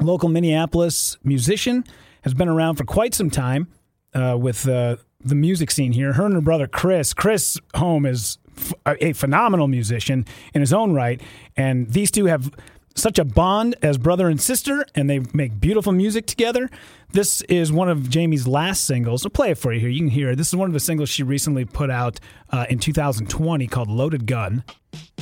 local 0.00 0.28
Minneapolis 0.28 1.16
musician, 1.22 1.84
has 2.22 2.34
been 2.34 2.48
around 2.48 2.76
for 2.76 2.84
quite 2.84 3.14
some 3.14 3.30
time 3.30 3.68
uh, 4.14 4.36
with 4.40 4.66
uh, 4.66 4.96
the 5.20 5.34
music 5.34 5.70
scene 5.70 5.92
here. 5.92 6.14
Her 6.14 6.24
and 6.24 6.34
her 6.34 6.40
brother 6.40 6.66
Chris. 6.66 7.12
Chris 7.12 7.58
Holm 7.74 8.06
is 8.06 8.38
f- 8.56 8.72
a 9.00 9.12
phenomenal 9.12 9.68
musician 9.68 10.24
in 10.54 10.60
his 10.60 10.72
own 10.72 10.92
right, 10.92 11.20
and 11.56 11.90
these 11.90 12.10
two 12.10 12.26
have 12.26 12.50
such 12.96 13.18
a 13.18 13.24
bond 13.24 13.76
as 13.82 13.98
brother 13.98 14.28
and 14.28 14.40
sister, 14.40 14.84
and 14.94 15.08
they 15.08 15.20
make 15.32 15.60
beautiful 15.60 15.92
music 15.92 16.26
together. 16.26 16.68
This 17.12 17.42
is 17.42 17.70
one 17.70 17.88
of 17.88 18.10
Jamie's 18.10 18.48
last 18.48 18.84
singles. 18.84 19.24
I'll 19.24 19.30
play 19.30 19.50
it 19.50 19.58
for 19.58 19.72
you 19.72 19.80
here. 19.80 19.88
You 19.88 20.00
can 20.00 20.08
hear 20.08 20.30
it. 20.30 20.36
This 20.36 20.48
is 20.48 20.56
one 20.56 20.68
of 20.68 20.72
the 20.72 20.80
singles 20.80 21.08
she 21.08 21.22
recently 21.22 21.64
put 21.64 21.90
out 21.90 22.18
uh, 22.50 22.66
in 22.68 22.78
2020 22.78 23.66
called 23.68 23.88
Loaded 23.88 24.26
Gun. 24.26 24.64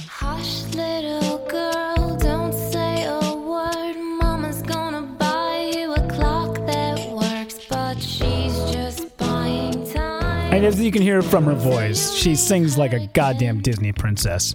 Hush, 0.06 0.62
little 0.74 1.46
girl, 1.48 2.16
don't 2.16 2.52
say 2.52 3.04
a 3.04 3.34
word. 3.36 3.96
Mama's 3.96 4.62
gonna 4.62 5.02
buy 5.02 5.72
you 5.76 5.92
a 5.92 6.08
clock 6.08 6.54
that 6.66 6.98
works, 7.10 7.58
but 7.68 7.96
she's 8.00 8.56
just 8.72 9.16
buying 9.18 9.84
time. 9.92 10.54
And 10.54 10.64
as 10.64 10.80
you 10.80 10.92
can 10.92 11.02
hear 11.02 11.22
from 11.22 11.44
her 11.44 11.54
voice, 11.54 12.12
she 12.14 12.36
sings 12.36 12.78
like 12.78 12.92
a 12.92 13.06
goddamn 13.08 13.60
Disney 13.60 13.92
princess. 13.92 14.54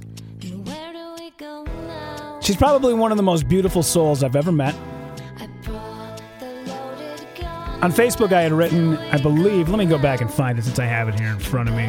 She's 2.50 2.58
probably 2.58 2.96
one 2.96 3.12
of 3.12 3.18
the 3.18 3.22
most 3.22 3.48
beautiful 3.48 3.84
souls 3.84 4.24
I've 4.24 4.36
ever 4.36 4.52
met. 4.52 4.74
On 7.84 7.92
Facebook, 7.92 8.34
I 8.34 8.42
had 8.42 8.52
written, 8.52 8.98
I 8.98 9.22
believe, 9.22 9.70
let 9.70 9.78
me 9.78 9.86
go 9.86 10.00
back 10.00 10.22
and 10.22 10.34
find 10.34 10.58
it 10.58 10.66
since 10.66 10.80
I 10.80 10.86
have 10.86 11.08
it 11.10 11.20
here 11.20 11.30
in 11.30 11.38
front 11.38 11.70
of 11.70 11.76
me. 11.76 11.84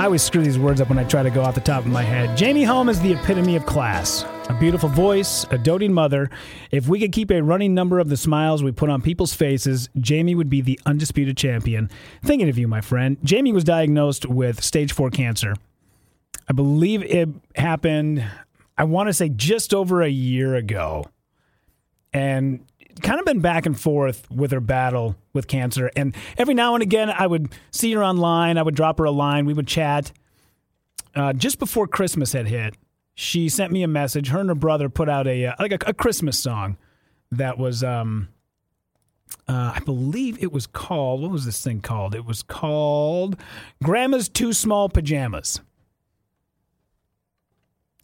I 0.00 0.06
always 0.06 0.22
screw 0.22 0.42
these 0.42 0.58
words 0.58 0.80
up 0.80 0.88
when 0.88 0.98
I 0.98 1.04
try 1.04 1.22
to 1.22 1.28
go 1.28 1.42
off 1.42 1.54
the 1.54 1.60
top 1.60 1.84
of 1.84 1.90
my 1.90 2.02
head. 2.02 2.34
Jamie 2.34 2.64
Holm 2.64 2.88
is 2.88 2.98
the 3.02 3.12
epitome 3.12 3.56
of 3.56 3.66
class. 3.66 4.24
A 4.48 4.56
beautiful 4.58 4.88
voice, 4.88 5.44
a 5.50 5.58
doting 5.58 5.92
mother. 5.92 6.30
If 6.70 6.88
we 6.88 6.98
could 6.98 7.12
keep 7.12 7.30
a 7.30 7.42
running 7.42 7.74
number 7.74 7.98
of 7.98 8.08
the 8.08 8.16
smiles 8.16 8.62
we 8.62 8.72
put 8.72 8.88
on 8.88 9.02
people's 9.02 9.34
faces, 9.34 9.90
Jamie 9.98 10.34
would 10.34 10.48
be 10.48 10.62
the 10.62 10.80
undisputed 10.86 11.36
champion. 11.36 11.90
Thinking 12.24 12.48
of 12.48 12.56
you, 12.56 12.68
my 12.68 12.80
friend. 12.80 13.18
Jamie 13.22 13.52
was 13.52 13.64
diagnosed 13.64 14.24
with 14.24 14.64
stage 14.64 14.94
4 14.94 15.10
cancer. 15.10 15.56
I 16.48 16.52
believe 16.52 17.02
it 17.02 17.28
happened, 17.56 18.24
I 18.78 18.84
want 18.84 19.08
to 19.08 19.12
say 19.12 19.28
just 19.28 19.74
over 19.74 20.02
a 20.02 20.08
year 20.08 20.54
ago. 20.54 21.06
And 22.12 22.64
kind 23.02 23.18
of 23.18 23.26
been 23.26 23.40
back 23.40 23.66
and 23.66 23.78
forth 23.78 24.30
with 24.30 24.50
her 24.52 24.60
battle 24.60 25.16
with 25.32 25.48
cancer. 25.48 25.90
And 25.96 26.14
every 26.38 26.54
now 26.54 26.74
and 26.74 26.82
again, 26.82 27.10
I 27.10 27.26
would 27.26 27.52
see 27.70 27.92
her 27.92 28.02
online. 28.02 28.58
I 28.58 28.62
would 28.62 28.74
drop 28.74 28.98
her 28.98 29.04
a 29.04 29.10
line. 29.10 29.44
We 29.44 29.54
would 29.54 29.66
chat. 29.66 30.12
Uh, 31.14 31.32
just 31.32 31.58
before 31.58 31.86
Christmas 31.86 32.32
had 32.32 32.46
hit, 32.46 32.74
she 33.14 33.48
sent 33.48 33.72
me 33.72 33.82
a 33.82 33.88
message. 33.88 34.28
Her 34.28 34.40
and 34.40 34.48
her 34.48 34.54
brother 34.54 34.88
put 34.88 35.08
out 35.08 35.26
a 35.26 35.46
uh, 35.46 35.54
like 35.58 35.72
a, 35.72 35.78
a 35.86 35.94
Christmas 35.94 36.38
song 36.38 36.76
that 37.30 37.58
was, 37.58 37.82
um, 37.82 38.28
uh, 39.48 39.72
I 39.74 39.80
believe 39.80 40.42
it 40.42 40.52
was 40.52 40.66
called. 40.66 41.22
What 41.22 41.30
was 41.30 41.46
this 41.46 41.62
thing 41.62 41.80
called? 41.80 42.14
It 42.14 42.26
was 42.26 42.42
called 42.42 43.40
"Grandma's 43.82 44.28
Two 44.28 44.52
Small 44.52 44.88
Pajamas." 44.90 45.60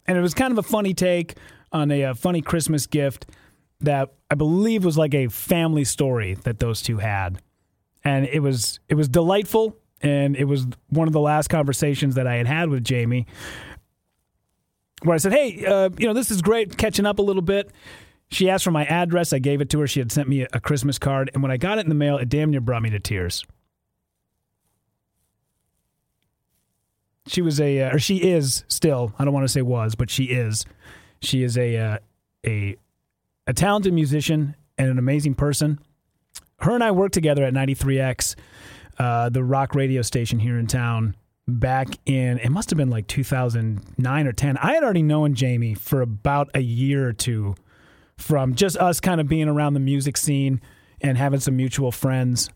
And 0.05 0.17
it 0.17 0.21
was 0.21 0.33
kind 0.33 0.51
of 0.51 0.57
a 0.57 0.63
funny 0.63 0.93
take 0.93 1.35
on 1.71 1.91
a, 1.91 2.01
a, 2.01 2.11
uh, 2.11 2.13
funny 2.13 2.41
Christmas 2.41 2.87
gift 2.87 3.25
that 3.81 4.13
I 4.29 4.35
believe 4.35 4.85
was 4.85 4.97
like 4.97 5.13
a 5.13 5.27
family 5.27 5.83
story 5.83 6.35
that 6.43 6.59
those 6.59 6.81
two 6.81 6.97
had, 6.97 7.41
and 8.03 8.25
it 8.25 8.39
was 8.39 8.79
it 8.89 8.95
was 8.95 9.09
delightful, 9.09 9.77
and 10.01 10.35
it 10.35 10.45
was 10.45 10.67
one 10.89 11.07
of 11.07 11.13
the 11.13 11.19
last 11.19 11.49
conversations 11.49 12.15
that 12.15 12.27
I 12.27 12.35
had 12.35 12.47
had 12.47 12.69
with 12.69 12.83
Jamie, 12.83 13.27
where 15.03 15.15
I 15.15 15.17
said, 15.17 15.33
"Hey, 15.33 15.65
uh, 15.65 15.89
you 15.97 16.07
know, 16.07 16.13
this 16.13 16.31
is 16.31 16.41
great, 16.41 16.77
catching 16.77 17.05
up 17.05 17.19
a 17.19 17.23
little 17.23 17.41
bit." 17.41 17.71
She 18.29 18.49
asked 18.49 18.63
for 18.63 18.71
my 18.71 18.85
address. 18.85 19.31
I 19.31 19.39
gave 19.39 19.61
it 19.61 19.69
to 19.71 19.79
her. 19.81 19.87
She 19.87 19.99
had 19.99 20.11
sent 20.11 20.27
me 20.27 20.41
a 20.41 20.59
Christmas 20.59 20.97
card, 20.97 21.29
and 21.33 21.43
when 21.43 21.51
I 21.51 21.57
got 21.57 21.77
it 21.77 21.81
in 21.81 21.89
the 21.89 21.95
mail, 21.95 22.17
it 22.17 22.29
damn 22.29 22.51
near 22.51 22.61
brought 22.61 22.81
me 22.81 22.89
to 22.89 22.99
tears. 22.99 23.43
She 27.27 27.41
was 27.41 27.59
a 27.59 27.81
uh, 27.81 27.95
or 27.95 27.99
she 27.99 28.17
is 28.17 28.63
still 28.67 29.13
I 29.17 29.25
don't 29.25 29.33
want 29.33 29.45
to 29.45 29.51
say 29.51 29.61
was 29.61 29.95
but 29.95 30.09
she 30.09 30.25
is 30.25 30.65
she 31.21 31.43
is 31.43 31.57
a 31.57 31.77
uh, 31.77 31.97
a 32.45 32.75
a 33.47 33.53
talented 33.53 33.93
musician 33.93 34.55
and 34.77 34.89
an 34.89 34.97
amazing 34.97 35.35
person. 35.35 35.79
Her 36.59 36.73
and 36.73 36.83
I 36.83 36.91
worked 36.91 37.13
together 37.13 37.43
at 37.43 37.53
93X, 37.53 38.35
uh, 38.97 39.29
the 39.29 39.43
rock 39.43 39.75
radio 39.75 40.01
station 40.01 40.39
here 40.39 40.57
in 40.57 40.67
town 40.67 41.15
back 41.45 41.89
in 42.05 42.37
it 42.37 42.49
must 42.49 42.69
have 42.69 42.77
been 42.77 42.89
like 42.89 43.07
2009 43.07 44.27
or 44.27 44.31
10. 44.31 44.57
I 44.57 44.73
had 44.73 44.83
already 44.83 45.03
known 45.03 45.33
Jamie 45.33 45.73
for 45.73 46.01
about 46.01 46.49
a 46.53 46.61
year 46.61 47.07
or 47.07 47.13
two 47.13 47.55
from 48.17 48.55
just 48.55 48.77
us 48.77 48.99
kind 48.99 49.19
of 49.19 49.27
being 49.27 49.49
around 49.49 49.73
the 49.73 49.79
music 49.81 50.15
scene 50.15 50.61
and 51.01 51.17
having 51.17 51.41
some 51.41 51.57
mutual 51.57 51.91
friends 51.91 52.49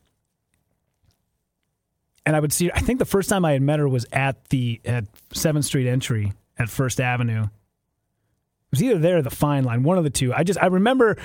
and 2.28 2.36
I 2.36 2.42
would 2.42 2.52
see. 2.52 2.70
I 2.76 2.80
think 2.82 3.00
the 3.00 3.06
first 3.06 3.30
time 3.30 3.46
I 3.46 3.54
had 3.54 3.62
met 3.62 3.80
her 3.80 3.88
was 3.88 4.06
at 4.12 4.50
the 4.50 4.82
at 4.84 5.06
Seventh 5.32 5.64
Street 5.64 5.88
entry 5.88 6.34
at 6.60 6.70
First 6.70 7.00
Avenue. 7.00 7.44
It 7.44 8.72
was 8.72 8.84
either 8.84 9.00
there 9.00 9.20
or 9.20 9.22
the 9.22 9.30
Fine 9.30 9.64
Line, 9.64 9.82
one 9.84 9.98
of 9.98 10.04
the 10.04 10.10
two. 10.10 10.34
I 10.34 10.44
just 10.44 10.62
I 10.62 10.66
remember, 10.66 11.16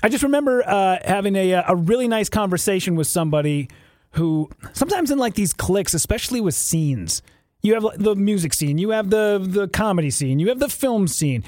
I 0.00 0.08
just 0.08 0.22
remember 0.22 0.62
uh, 0.64 0.98
having 1.04 1.34
a 1.34 1.54
a 1.54 1.74
really 1.74 2.06
nice 2.06 2.28
conversation 2.28 2.94
with 2.94 3.08
somebody 3.08 3.68
who 4.12 4.48
sometimes 4.72 5.10
in 5.10 5.18
like 5.18 5.34
these 5.34 5.52
cliques, 5.52 5.92
especially 5.92 6.40
with 6.40 6.54
scenes, 6.54 7.20
you 7.60 7.74
have 7.74 7.84
the 7.96 8.14
music 8.14 8.54
scene, 8.54 8.78
you 8.78 8.90
have 8.90 9.10
the 9.10 9.44
the 9.44 9.66
comedy 9.66 10.10
scene, 10.10 10.38
you 10.38 10.50
have 10.50 10.60
the 10.60 10.68
film 10.68 11.08
scene. 11.08 11.42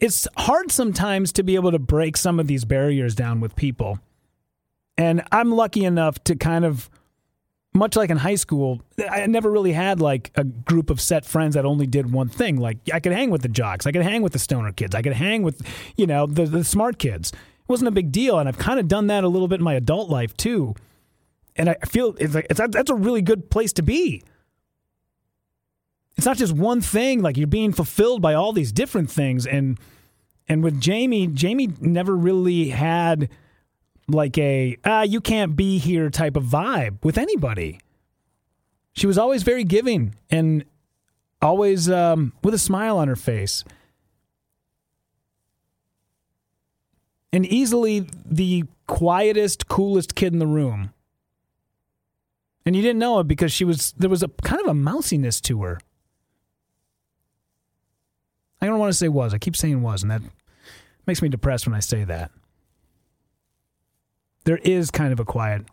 It's 0.00 0.28
hard 0.36 0.70
sometimes 0.70 1.32
to 1.32 1.42
be 1.42 1.54
able 1.54 1.70
to 1.70 1.78
break 1.78 2.18
some 2.18 2.38
of 2.38 2.46
these 2.46 2.66
barriers 2.66 3.14
down 3.14 3.40
with 3.40 3.56
people. 3.56 4.00
And 4.98 5.22
I'm 5.32 5.50
lucky 5.50 5.86
enough 5.86 6.22
to 6.24 6.36
kind 6.36 6.66
of 6.66 6.90
much 7.74 7.96
like 7.96 8.10
in 8.10 8.18
high 8.18 8.34
school, 8.34 8.82
I 9.10 9.26
never 9.26 9.50
really 9.50 9.72
had 9.72 10.00
like 10.00 10.30
a 10.34 10.44
group 10.44 10.90
of 10.90 11.00
set 11.00 11.24
friends 11.24 11.54
that 11.54 11.64
only 11.64 11.86
did 11.86 12.12
one 12.12 12.28
thing. 12.28 12.58
Like 12.58 12.78
I 12.92 13.00
could 13.00 13.12
hang 13.12 13.30
with 13.30 13.42
the 13.42 13.48
jocks, 13.48 13.86
I 13.86 13.92
could 13.92 14.02
hang 14.02 14.22
with 14.22 14.32
the 14.32 14.38
stoner 14.38 14.72
kids, 14.72 14.94
I 14.94 15.02
could 15.02 15.14
hang 15.14 15.42
with, 15.42 15.62
you 15.96 16.06
know, 16.06 16.26
the, 16.26 16.44
the 16.44 16.64
smart 16.64 16.98
kids. 16.98 17.32
It 17.32 17.68
wasn't 17.68 17.88
a 17.88 17.92
big 17.92 18.12
deal, 18.12 18.38
and 18.38 18.48
I've 18.48 18.58
kind 18.58 18.78
of 18.78 18.88
done 18.88 19.06
that 19.06 19.24
a 19.24 19.28
little 19.28 19.48
bit 19.48 19.60
in 19.60 19.64
my 19.64 19.74
adult 19.74 20.10
life 20.10 20.36
too. 20.36 20.74
And 21.56 21.70
I 21.70 21.74
feel 21.86 22.14
it's 22.18 22.34
like 22.34 22.46
it's 22.50 22.60
that's 22.70 22.90
a 22.90 22.94
really 22.94 23.22
good 23.22 23.50
place 23.50 23.72
to 23.74 23.82
be. 23.82 24.22
It's 26.16 26.26
not 26.26 26.36
just 26.36 26.52
one 26.52 26.80
thing; 26.80 27.22
like 27.22 27.36
you're 27.36 27.46
being 27.46 27.72
fulfilled 27.72 28.20
by 28.20 28.34
all 28.34 28.52
these 28.52 28.72
different 28.72 29.10
things. 29.10 29.46
And 29.46 29.78
and 30.48 30.62
with 30.62 30.80
Jamie, 30.80 31.26
Jamie 31.26 31.70
never 31.80 32.16
really 32.16 32.70
had 32.70 33.28
like 34.08 34.36
a 34.38 34.76
ah 34.84 35.02
you 35.02 35.20
can't 35.20 35.56
be 35.56 35.78
here 35.78 36.10
type 36.10 36.36
of 36.36 36.44
vibe 36.44 37.02
with 37.02 37.18
anybody. 37.18 37.80
She 38.94 39.06
was 39.06 39.16
always 39.16 39.42
very 39.42 39.64
giving 39.64 40.14
and 40.30 40.64
always 41.40 41.88
um, 41.88 42.32
with 42.42 42.54
a 42.54 42.58
smile 42.58 42.98
on 42.98 43.08
her 43.08 43.16
face. 43.16 43.64
And 47.32 47.46
easily 47.46 48.06
the 48.26 48.64
quietest, 48.86 49.66
coolest 49.66 50.14
kid 50.14 50.34
in 50.34 50.38
the 50.38 50.46
room. 50.46 50.92
And 52.66 52.76
you 52.76 52.82
didn't 52.82 52.98
know 52.98 53.18
it 53.20 53.26
because 53.26 53.50
she 53.50 53.64
was 53.64 53.92
there 53.92 54.10
was 54.10 54.22
a 54.22 54.28
kind 54.28 54.60
of 54.60 54.68
a 54.68 54.74
mousiness 54.74 55.40
to 55.42 55.62
her. 55.62 55.80
I 58.60 58.66
don't 58.66 58.78
want 58.78 58.90
to 58.90 58.98
say 58.98 59.08
was. 59.08 59.34
I 59.34 59.38
keep 59.38 59.56
saying 59.56 59.82
was, 59.82 60.02
and 60.02 60.10
that 60.12 60.22
makes 61.06 61.20
me 61.20 61.28
depressed 61.28 61.66
when 61.66 61.74
I 61.74 61.80
say 61.80 62.04
that 62.04 62.30
there 64.44 64.58
is 64.58 64.90
kind 64.90 65.12
of 65.12 65.20
a 65.20 65.24
quiet, 65.24 65.66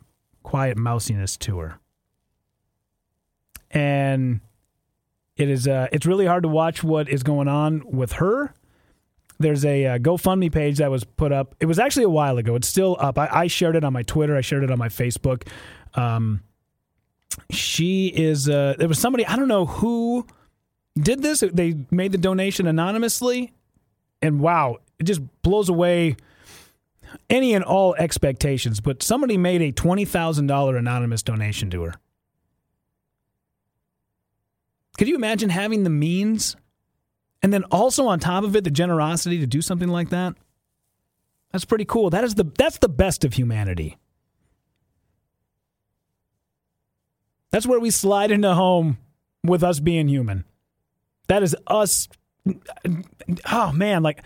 quiet 0.43 0.77
mousiness 0.77 1.37
to 1.39 1.59
her, 1.59 1.79
and 3.71 4.41
it 5.37 5.49
is. 5.49 5.67
Uh, 5.67 5.87
it's 5.91 6.05
really 6.05 6.25
hard 6.25 6.43
to 6.43 6.49
watch 6.49 6.83
what 6.83 7.09
is 7.09 7.23
going 7.23 7.47
on 7.47 7.83
with 7.85 8.13
her. 8.13 8.53
There's 9.39 9.63
a 9.63 9.85
uh, 9.85 9.97
GoFundMe 9.99 10.51
page 10.51 10.79
that 10.79 10.91
was 10.91 11.05
put 11.05 11.31
up. 11.31 11.55
It 11.61 11.65
was 11.65 11.79
actually 11.79 12.03
a 12.03 12.09
while 12.09 12.37
ago. 12.37 12.55
It's 12.55 12.67
still 12.67 12.97
up. 12.99 13.17
I, 13.17 13.29
I 13.31 13.47
shared 13.47 13.77
it 13.77 13.85
on 13.85 13.93
my 13.93 14.03
Twitter. 14.03 14.35
I 14.35 14.41
shared 14.41 14.63
it 14.63 14.71
on 14.71 14.77
my 14.77 14.89
Facebook. 14.89 15.47
Um, 15.93 16.41
she 17.49 18.07
is. 18.07 18.49
Uh, 18.49 18.75
there 18.77 18.87
was 18.87 18.99
somebody 18.99 19.25
I 19.25 19.35
don't 19.35 19.47
know 19.47 19.65
who 19.65 20.27
did 20.99 21.21
this. 21.21 21.39
They 21.39 21.75
made 21.89 22.11
the 22.11 22.17
donation 22.17 22.67
anonymously, 22.67 23.53
and 24.21 24.41
wow, 24.41 24.77
it 24.99 25.03
just 25.05 25.21
blows 25.41 25.69
away 25.69 26.17
any 27.29 27.53
and 27.53 27.63
all 27.63 27.95
expectations, 27.95 28.79
but 28.79 29.03
somebody 29.03 29.37
made 29.37 29.61
a 29.61 29.71
$20,000 29.71 30.77
anonymous 30.77 31.23
donation 31.23 31.69
to 31.71 31.83
her. 31.83 31.93
Could 34.97 35.07
you 35.07 35.15
imagine 35.15 35.49
having 35.49 35.83
the 35.83 35.89
means 35.89 36.55
and 37.41 37.53
then 37.53 37.63
also 37.65 38.07
on 38.07 38.19
top 38.19 38.43
of 38.43 38.55
it 38.55 38.63
the 38.63 38.71
generosity 38.71 39.39
to 39.39 39.47
do 39.47 39.61
something 39.61 39.87
like 39.87 40.09
that? 40.09 40.35
That's 41.51 41.65
pretty 41.65 41.85
cool. 41.85 42.09
That 42.09 42.23
is 42.23 42.35
the 42.35 42.43
that's 42.57 42.77
the 42.77 42.89
best 42.89 43.25
of 43.25 43.33
humanity. 43.33 43.97
That's 47.51 47.65
where 47.65 47.79
we 47.79 47.89
slide 47.89 48.29
into 48.29 48.53
home 48.53 48.99
with 49.43 49.63
us 49.63 49.79
being 49.79 50.07
human. 50.07 50.43
That 51.27 51.41
is 51.41 51.55
us 51.65 52.07
oh 53.51 53.71
man, 53.71 54.03
like 54.03 54.21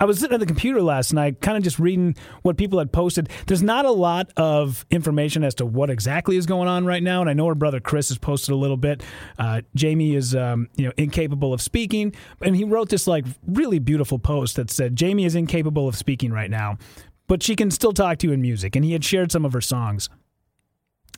I 0.00 0.04
was 0.04 0.20
sitting 0.20 0.34
at 0.34 0.38
the 0.40 0.46
computer 0.46 0.80
last 0.80 1.12
night, 1.12 1.40
kind 1.40 1.56
of 1.56 1.64
just 1.64 1.80
reading 1.80 2.14
what 2.42 2.56
people 2.56 2.78
had 2.78 2.92
posted. 2.92 3.28
There's 3.48 3.64
not 3.64 3.84
a 3.84 3.90
lot 3.90 4.30
of 4.36 4.86
information 4.90 5.42
as 5.42 5.56
to 5.56 5.66
what 5.66 5.90
exactly 5.90 6.36
is 6.36 6.46
going 6.46 6.68
on 6.68 6.86
right 6.86 7.02
now, 7.02 7.20
and 7.20 7.28
I 7.28 7.32
know 7.32 7.48
her 7.48 7.56
brother 7.56 7.80
Chris 7.80 8.08
has 8.10 8.18
posted 8.18 8.52
a 8.52 8.56
little 8.56 8.76
bit. 8.76 9.02
Uh, 9.40 9.62
Jamie 9.74 10.14
is, 10.14 10.36
um, 10.36 10.68
you 10.76 10.86
know, 10.86 10.92
incapable 10.96 11.52
of 11.52 11.60
speaking, 11.60 12.14
and 12.40 12.54
he 12.54 12.62
wrote 12.62 12.90
this 12.90 13.08
like 13.08 13.24
really 13.48 13.80
beautiful 13.80 14.20
post 14.20 14.54
that 14.54 14.70
said 14.70 14.94
Jamie 14.94 15.24
is 15.24 15.34
incapable 15.34 15.88
of 15.88 15.96
speaking 15.96 16.32
right 16.32 16.50
now, 16.50 16.78
but 17.26 17.42
she 17.42 17.56
can 17.56 17.68
still 17.68 17.92
talk 17.92 18.18
to 18.18 18.28
you 18.28 18.32
in 18.32 18.40
music. 18.40 18.76
And 18.76 18.84
he 18.84 18.92
had 18.92 19.04
shared 19.04 19.32
some 19.32 19.44
of 19.44 19.52
her 19.52 19.60
songs, 19.60 20.08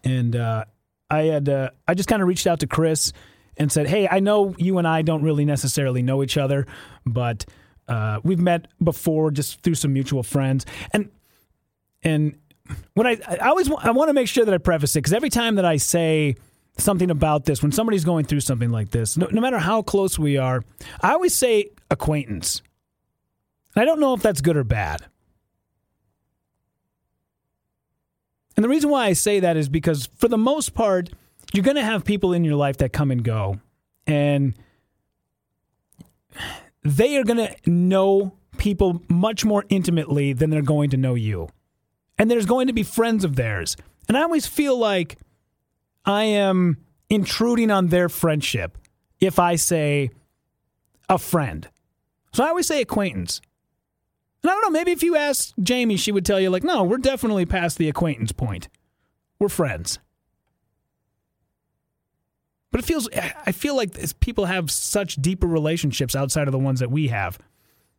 and 0.04 0.34
uh, 0.34 0.64
I 1.10 1.24
had 1.24 1.50
uh, 1.50 1.70
I 1.86 1.92
just 1.92 2.08
kind 2.08 2.22
of 2.22 2.28
reached 2.28 2.46
out 2.46 2.60
to 2.60 2.66
Chris 2.66 3.12
and 3.58 3.70
said, 3.70 3.88
"Hey, 3.88 4.08
I 4.10 4.20
know 4.20 4.54
you 4.56 4.78
and 4.78 4.88
I 4.88 5.02
don't 5.02 5.22
really 5.22 5.44
necessarily 5.44 6.02
know 6.02 6.22
each 6.22 6.38
other, 6.38 6.66
but." 7.04 7.44
Uh, 7.90 8.20
we've 8.22 8.38
met 8.38 8.68
before 8.82 9.32
just 9.32 9.62
through 9.62 9.74
some 9.74 9.92
mutual 9.92 10.22
friends, 10.22 10.64
and 10.92 11.10
and 12.02 12.38
when 12.94 13.06
I 13.06 13.18
I 13.26 13.48
always 13.48 13.68
want, 13.68 13.84
I 13.84 13.90
want 13.90 14.08
to 14.08 14.14
make 14.14 14.28
sure 14.28 14.44
that 14.44 14.54
I 14.54 14.58
preface 14.58 14.94
it 14.94 15.00
because 15.00 15.12
every 15.12 15.28
time 15.28 15.56
that 15.56 15.64
I 15.64 15.76
say 15.76 16.36
something 16.78 17.10
about 17.10 17.44
this, 17.44 17.62
when 17.62 17.72
somebody's 17.72 18.04
going 18.04 18.24
through 18.24 18.40
something 18.40 18.70
like 18.70 18.90
this, 18.90 19.16
no, 19.16 19.26
no 19.32 19.40
matter 19.40 19.58
how 19.58 19.82
close 19.82 20.18
we 20.18 20.36
are, 20.36 20.62
I 21.02 21.12
always 21.12 21.34
say 21.34 21.70
acquaintance. 21.90 22.62
I 23.74 23.84
don't 23.84 23.98
know 23.98 24.14
if 24.14 24.22
that's 24.22 24.40
good 24.40 24.56
or 24.56 24.64
bad. 24.64 25.04
And 28.56 28.64
the 28.64 28.68
reason 28.68 28.90
why 28.90 29.06
I 29.06 29.14
say 29.14 29.40
that 29.40 29.56
is 29.56 29.68
because 29.68 30.08
for 30.16 30.28
the 30.28 30.38
most 30.38 30.74
part, 30.74 31.10
you're 31.52 31.64
going 31.64 31.76
to 31.76 31.84
have 31.84 32.04
people 32.04 32.32
in 32.32 32.44
your 32.44 32.56
life 32.56 32.76
that 32.78 32.92
come 32.92 33.10
and 33.10 33.24
go. 33.24 33.58
And 34.06 34.54
they 36.82 37.16
are 37.16 37.24
going 37.24 37.36
to 37.38 37.70
know 37.70 38.36
people 38.58 39.02
much 39.08 39.44
more 39.44 39.64
intimately 39.68 40.32
than 40.32 40.50
they're 40.50 40.62
going 40.62 40.90
to 40.90 40.96
know 40.96 41.14
you. 41.14 41.48
And 42.18 42.30
there's 42.30 42.46
going 42.46 42.66
to 42.66 42.72
be 42.72 42.82
friends 42.82 43.24
of 43.24 43.36
theirs. 43.36 43.76
And 44.08 44.16
I 44.16 44.22
always 44.22 44.46
feel 44.46 44.78
like 44.78 45.18
I 46.04 46.24
am 46.24 46.78
intruding 47.08 47.70
on 47.70 47.88
their 47.88 48.08
friendship 48.08 48.76
if 49.20 49.38
I 49.38 49.56
say 49.56 50.10
a 51.08 51.18
friend. 51.18 51.68
So 52.32 52.44
I 52.44 52.48
always 52.48 52.66
say 52.66 52.80
acquaintance. 52.80 53.40
And 54.42 54.50
I 54.50 54.54
don't 54.54 54.62
know, 54.62 54.70
maybe 54.70 54.92
if 54.92 55.02
you 55.02 55.16
ask 55.16 55.52
Jamie, 55.62 55.96
she 55.96 56.12
would 56.12 56.24
tell 56.24 56.40
you, 56.40 56.48
like, 56.48 56.64
no, 56.64 56.82
we're 56.82 56.98
definitely 56.98 57.44
past 57.44 57.76
the 57.76 57.88
acquaintance 57.88 58.32
point. 58.32 58.68
We're 59.38 59.48
friends. 59.48 59.98
But 62.70 62.80
it 62.80 62.84
feels, 62.84 63.08
I 63.12 63.52
feel 63.52 63.74
like 63.74 63.96
people 64.20 64.44
have 64.44 64.70
such 64.70 65.16
deeper 65.16 65.46
relationships 65.46 66.14
outside 66.14 66.46
of 66.46 66.52
the 66.52 66.58
ones 66.58 66.80
that 66.80 66.90
we 66.90 67.08
have. 67.08 67.38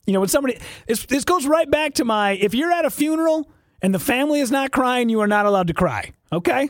You 0.05 0.13
know, 0.13 0.21
when 0.21 0.29
somebody, 0.29 0.57
this, 0.87 1.25
goes 1.25 1.45
right 1.45 1.69
back 1.69 1.95
to 1.95 2.05
my 2.05 2.31
if 2.31 2.53
you're 2.53 2.71
at 2.71 2.85
a 2.85 2.89
funeral 2.89 3.49
and 3.81 3.93
the 3.93 3.99
family 3.99 4.39
is 4.39 4.49
not 4.49 4.71
crying, 4.71 5.09
you 5.09 5.19
are 5.19 5.27
not 5.27 5.45
allowed 5.45 5.67
to 5.67 5.73
cry. 5.73 6.11
Okay? 6.31 6.69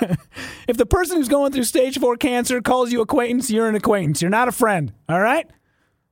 if 0.68 0.76
the 0.76 0.86
person 0.86 1.16
who's 1.16 1.28
going 1.28 1.52
through 1.52 1.64
stage 1.64 1.98
four 1.98 2.16
cancer 2.16 2.62
calls 2.62 2.92
you 2.92 3.00
acquaintance, 3.00 3.50
you're 3.50 3.68
an 3.68 3.74
acquaintance. 3.74 4.22
You're 4.22 4.30
not 4.30 4.48
a 4.48 4.52
friend. 4.52 4.92
All 5.08 5.20
right? 5.20 5.50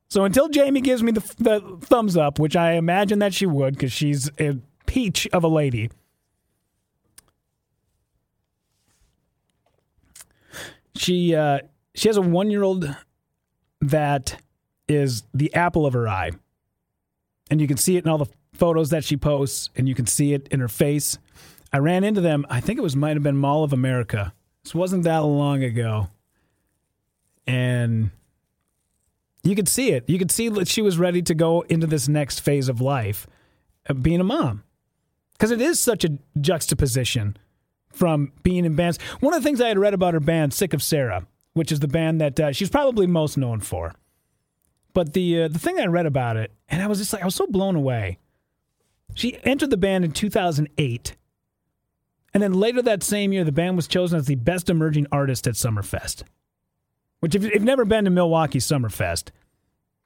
So 0.09 0.25
until 0.25 0.49
Jamie 0.49 0.81
gives 0.81 1.03
me 1.03 1.13
the, 1.13 1.21
the 1.39 1.79
thumbs 1.83 2.17
up, 2.17 2.39
which 2.39 2.57
I 2.57 2.73
imagine 2.73 3.21
that 3.21 3.35
she 3.35 3.47
would 3.47 3.75
because 3.75 3.93
she's 3.93 4.31
a 4.41 4.59
peach 4.87 5.29
of 5.33 5.45
a 5.45 5.49
lady, 5.49 5.91
She 10.99 11.35
uh, 11.35 11.61
she 11.95 12.09
has 12.09 12.17
a 12.17 12.23
one 12.23 12.51
year 12.51 12.65
old 12.65 12.95
that 13.81 14.41
is 14.89 15.23
the 15.33 15.55
apple 15.55 15.87
of 15.87 15.93
her 15.93 16.09
eye, 16.09 16.33
and 17.51 17.61
you 17.61 17.69
can 17.69 17.77
see 17.77 17.97
it 17.97 18.05
in 18.05 18.11
all 18.11 18.19
the 18.19 18.27
photos 18.53 18.91
that 18.91 19.05
she 19.05 19.17
posts, 19.17 19.71
and 19.77 19.89
you 19.89 19.95
can 19.95 20.07
see 20.07 20.33
it 20.33 20.49
in 20.49 20.59
her 20.59 20.69
face. 20.69 21.19
I 21.73 21.79
ran 21.79 22.03
into 22.03 22.21
them. 22.21 22.45
I 22.51 22.61
think 22.61 22.79
it 22.79 22.83
was 22.83 22.97
might 22.97 23.15
have 23.15 23.23
been 23.23 23.37
Mall 23.37 23.63
of 23.63 23.73
America. 23.73 24.33
This 24.65 24.75
wasn't 24.75 25.05
that 25.05 25.19
long 25.19 25.63
ago, 25.63 26.09
and 27.47 28.11
you 29.45 29.55
could 29.55 29.69
see 29.69 29.93
it. 29.93 30.09
You 30.09 30.19
could 30.19 30.33
see 30.33 30.49
that 30.49 30.67
she 30.67 30.83
was 30.83 30.99
ready 30.99 31.23
to 31.23 31.35
go 31.35 31.61
into 31.63 31.87
this 31.87 32.09
next 32.09 32.41
phase 32.41 32.69
of 32.69 32.81
life, 32.81 33.25
of 33.87 34.03
being 34.03 34.21
a 34.21 34.25
mom, 34.25 34.65
because 35.35 35.53
it 35.53 35.61
is 35.61 35.79
such 35.79 36.05
a 36.05 36.19
juxtaposition 36.41 37.37
from 37.93 38.33
being 38.43 38.65
in 38.65 38.75
bands. 38.75 38.99
One 39.21 39.35
of 39.35 39.43
the 39.43 39.47
things 39.47 39.61
I 39.61 39.69
had 39.69 39.79
read 39.79 39.95
about 39.95 40.15
her 40.15 40.21
band, 40.21 40.53
Sick 40.55 40.75
of 40.75 40.83
Sarah, 40.83 41.27
which 41.55 41.73
is 41.73 41.81
the 41.81 41.89
band 41.89 42.21
that 42.21 42.41
uh, 42.41 42.53
she's 42.53 42.71
probably 42.71 43.07
most 43.07 43.37
known 43.37 43.61
for. 43.61 43.95
But 44.95 45.13
the 45.13 45.45
uh, 45.45 45.49
the 45.49 45.59
thing 45.59 45.79
I 45.79 45.87
read 45.87 46.07
about 46.07 46.37
it, 46.37 46.53
and 46.69 46.83
I 46.83 46.87
was 46.87 46.99
just 46.99 47.13
like, 47.13 47.23
I 47.23 47.25
was 47.25 47.35
so 47.35 47.47
blown 47.47 47.77
away. 47.77 48.19
She 49.15 49.39
entered 49.45 49.71
the 49.71 49.77
band 49.77 50.05
in 50.05 50.13
2008. 50.13 51.17
And 52.35 52.43
then 52.43 52.53
later 52.53 52.83
that 52.83 53.03
same 53.03 53.33
year, 53.33 53.45
the 53.45 53.53
band 53.53 53.77
was 53.77 53.89
chosen 53.89 54.19
as 54.19 54.27
the 54.27 54.35
best 54.35 54.69
emerging 54.69 55.07
artist 55.11 55.47
at 55.47 55.55
Summerfest. 55.55 56.25
Which, 57.21 57.35
if 57.35 57.43
you've 57.43 57.63
never 57.63 57.85
been 57.85 58.05
to 58.05 58.11
Milwaukee 58.11 58.61
Summerfest, 58.61 59.31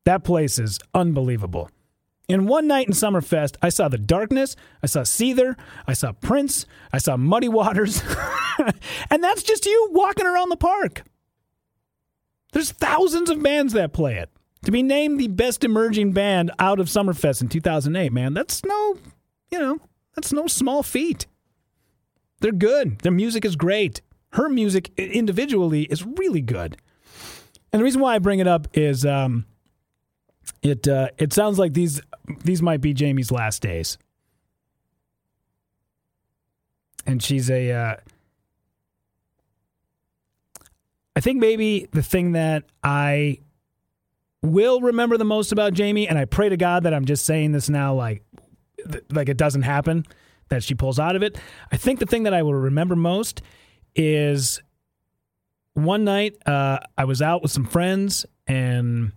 that 0.05 0.25
place 0.25 0.59
is 0.59 0.79
unbelievable. 0.95 1.71
In 2.33 2.47
one 2.47 2.66
night 2.66 2.87
in 2.87 2.95
Summerfest, 2.95 3.57
I 3.61 3.68
saw 3.68 3.88
The 3.88 3.99
Darkness, 3.99 4.57
I 4.83 4.87
saw 4.87 5.01
Seether, 5.01 5.55
I 5.87 5.92
saw 5.92 6.12
Prince, 6.12 6.64
I 6.90 6.97
saw 6.97 7.18
Muddy 7.18 7.51
Waters, 7.51 8.03
and 9.11 9.23
that's 9.23 9.42
just 9.42 9.66
you 9.66 9.88
walking 9.92 10.25
around 10.25 10.49
the 10.49 10.57
park. 10.57 11.03
There's 12.55 12.73
thousands 12.73 13.29
of 13.29 13.42
bands 13.42 13.75
that 13.75 13.92
play 13.92 14.16
it. 14.16 14.31
To 14.64 14.71
be 14.71 14.83
named 14.83 15.21
the 15.21 15.29
best 15.29 15.62
emerging 15.62 16.12
band 16.12 16.51
out 16.59 16.81
of 16.81 16.87
Summerfest 16.87 17.42
in 17.42 17.49
2008, 17.51 18.11
man, 18.14 18.33
that's 18.33 18.64
no, 18.64 18.97
you 19.51 19.59
know, 19.59 19.79
that's 20.14 20.33
no 20.33 20.47
small 20.47 20.83
feat. 20.83 21.27
They're 22.40 22.51
good. 22.51 23.01
Their 23.01 23.12
music 23.12 23.45
is 23.45 23.57
great. 23.57 24.01
Her 24.31 24.49
music 24.49 24.90
individually 24.97 25.83
is 25.83 26.07
really 26.07 26.40
good. 26.40 26.79
And 27.75 27.81
the 27.81 27.85
reason 27.85 28.01
why 28.01 28.14
I 28.14 28.21
bring 28.21 28.38
it 28.38 28.47
up 28.47 28.68
is 28.73 29.05
um, 29.05 29.45
it 30.62 30.87
uh, 30.88 31.09
it 31.18 31.33
sounds 31.33 31.59
like 31.59 31.74
these 31.74 32.00
these 32.44 32.62
might 32.62 32.81
be 32.81 32.94
Jamie's 32.94 33.31
last 33.31 33.62
days. 33.62 33.98
And 37.05 37.22
she's 37.22 37.50
a 37.50 37.72
uh, 37.72 37.96
I 41.14 41.20
think 41.20 41.38
maybe 41.38 41.88
the 41.92 42.02
thing 42.02 42.33
that 42.33 42.64
I 42.83 43.38
will 44.42 44.81
remember 44.81 45.16
the 45.16 45.24
most 45.24 45.52
about 45.52 45.72
Jamie, 45.72 46.09
and 46.09 46.18
I 46.18 46.24
pray 46.24 46.48
to 46.48 46.57
God 46.57 46.85
that 46.85 46.94
I'm 46.94 47.05
just 47.05 47.24
saying 47.24 47.52
this 47.52 47.68
now, 47.68 47.94
like, 47.94 48.22
like 49.11 49.28
it 49.28 49.37
doesn't 49.37 49.62
happen, 49.62 50.05
that 50.48 50.62
she 50.64 50.74
pulls 50.74 50.98
out 50.98 51.14
of 51.14 51.22
it. 51.22 51.38
I 51.70 51.76
think 51.76 52.00
the 52.00 52.07
thing 52.07 52.24
that 52.24 52.35
I 52.35 52.42
will 52.42 52.55
remember 52.55 52.96
most 52.96 53.42
is 53.94 54.61
one 55.74 56.05
night 56.05 56.37
uh, 56.46 56.78
I 56.96 57.05
was 57.05 57.22
out 57.22 57.42
with 57.42 57.50
some 57.50 57.66
friends, 57.66 58.26
and 58.46 59.12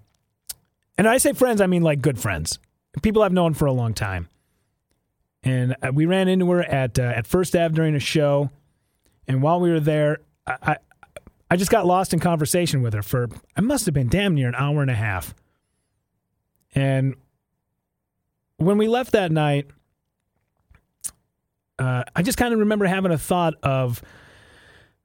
and 0.97 1.07
I 1.07 1.17
say 1.17 1.33
friends, 1.33 1.61
I 1.61 1.67
mean 1.67 1.81
like 1.81 2.01
good 2.01 2.19
friends, 2.19 2.59
people 3.01 3.21
I've 3.21 3.33
known 3.33 3.53
for 3.53 3.65
a 3.65 3.73
long 3.73 3.93
time. 3.93 4.29
And 5.43 5.75
uh, 5.81 5.91
we 5.93 6.05
ran 6.05 6.27
into 6.27 6.49
her 6.51 6.63
at 6.63 6.97
uh, 6.97 7.03
at 7.03 7.27
First 7.27 7.55
Ave 7.55 7.75
during 7.75 7.93
a 7.95 7.99
show, 7.99 8.49
and 9.27 9.41
while 9.43 9.59
we 9.59 9.69
were 9.69 9.79
there, 9.79 10.19
I, 10.47 10.77
I 11.49 11.57
just 11.57 11.71
got 11.71 11.85
lost 11.85 12.13
in 12.13 12.19
conversation 12.19 12.81
with 12.81 12.93
her 12.93 13.01
for, 13.01 13.29
I 13.55 13.61
must 13.61 13.85
have 13.85 13.93
been 13.93 14.09
damn 14.09 14.33
near 14.33 14.47
an 14.47 14.55
hour 14.55 14.81
and 14.81 14.89
a 14.89 14.95
half. 14.95 15.33
And 16.73 17.15
when 18.57 18.77
we 18.77 18.87
left 18.87 19.11
that 19.11 19.31
night, 19.31 19.67
uh, 21.77 22.03
I 22.15 22.23
just 22.23 22.37
kind 22.37 22.53
of 22.53 22.59
remember 22.59 22.85
having 22.85 23.11
a 23.11 23.17
thought 23.17 23.53
of, 23.63 24.01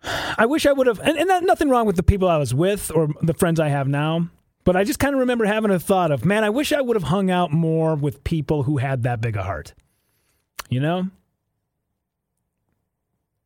I 0.03 0.47
wish 0.47 0.67
I 0.67 0.73
would 0.73 0.87
have, 0.87 0.99
and, 1.01 1.19
and 1.19 1.47
nothing 1.47 1.69
wrong 1.69 1.87
with 1.87 1.97
the 1.97 2.03
people 2.03 2.29
I 2.29 2.39
was 2.39 2.55
with 2.55 2.91
or 2.95 3.09
the 3.23 3.35
friends 3.35 3.61
I 3.61 3.69
have 3.69 3.87
now, 3.87 4.29
but 4.71 4.77
I 4.77 4.85
just 4.85 5.01
kind 5.01 5.17
of 5.17 5.19
remember 5.19 5.47
having 5.47 5.73
a 5.73 5.81
thought 5.81 6.13
of, 6.13 6.25
man, 6.25 6.45
I 6.45 6.51
wish 6.51 6.73
I 6.73 6.81
would 6.81 6.95
have 6.95 7.03
hung 7.03 7.29
out 7.29 7.51
more 7.51 7.97
with 7.97 8.23
people 8.23 8.63
who 8.63 8.77
had 8.77 9.03
that 9.03 9.21
big 9.21 9.35
a 9.35 9.43
heart, 9.43 9.75
you 10.69 10.79
know? 10.79 11.09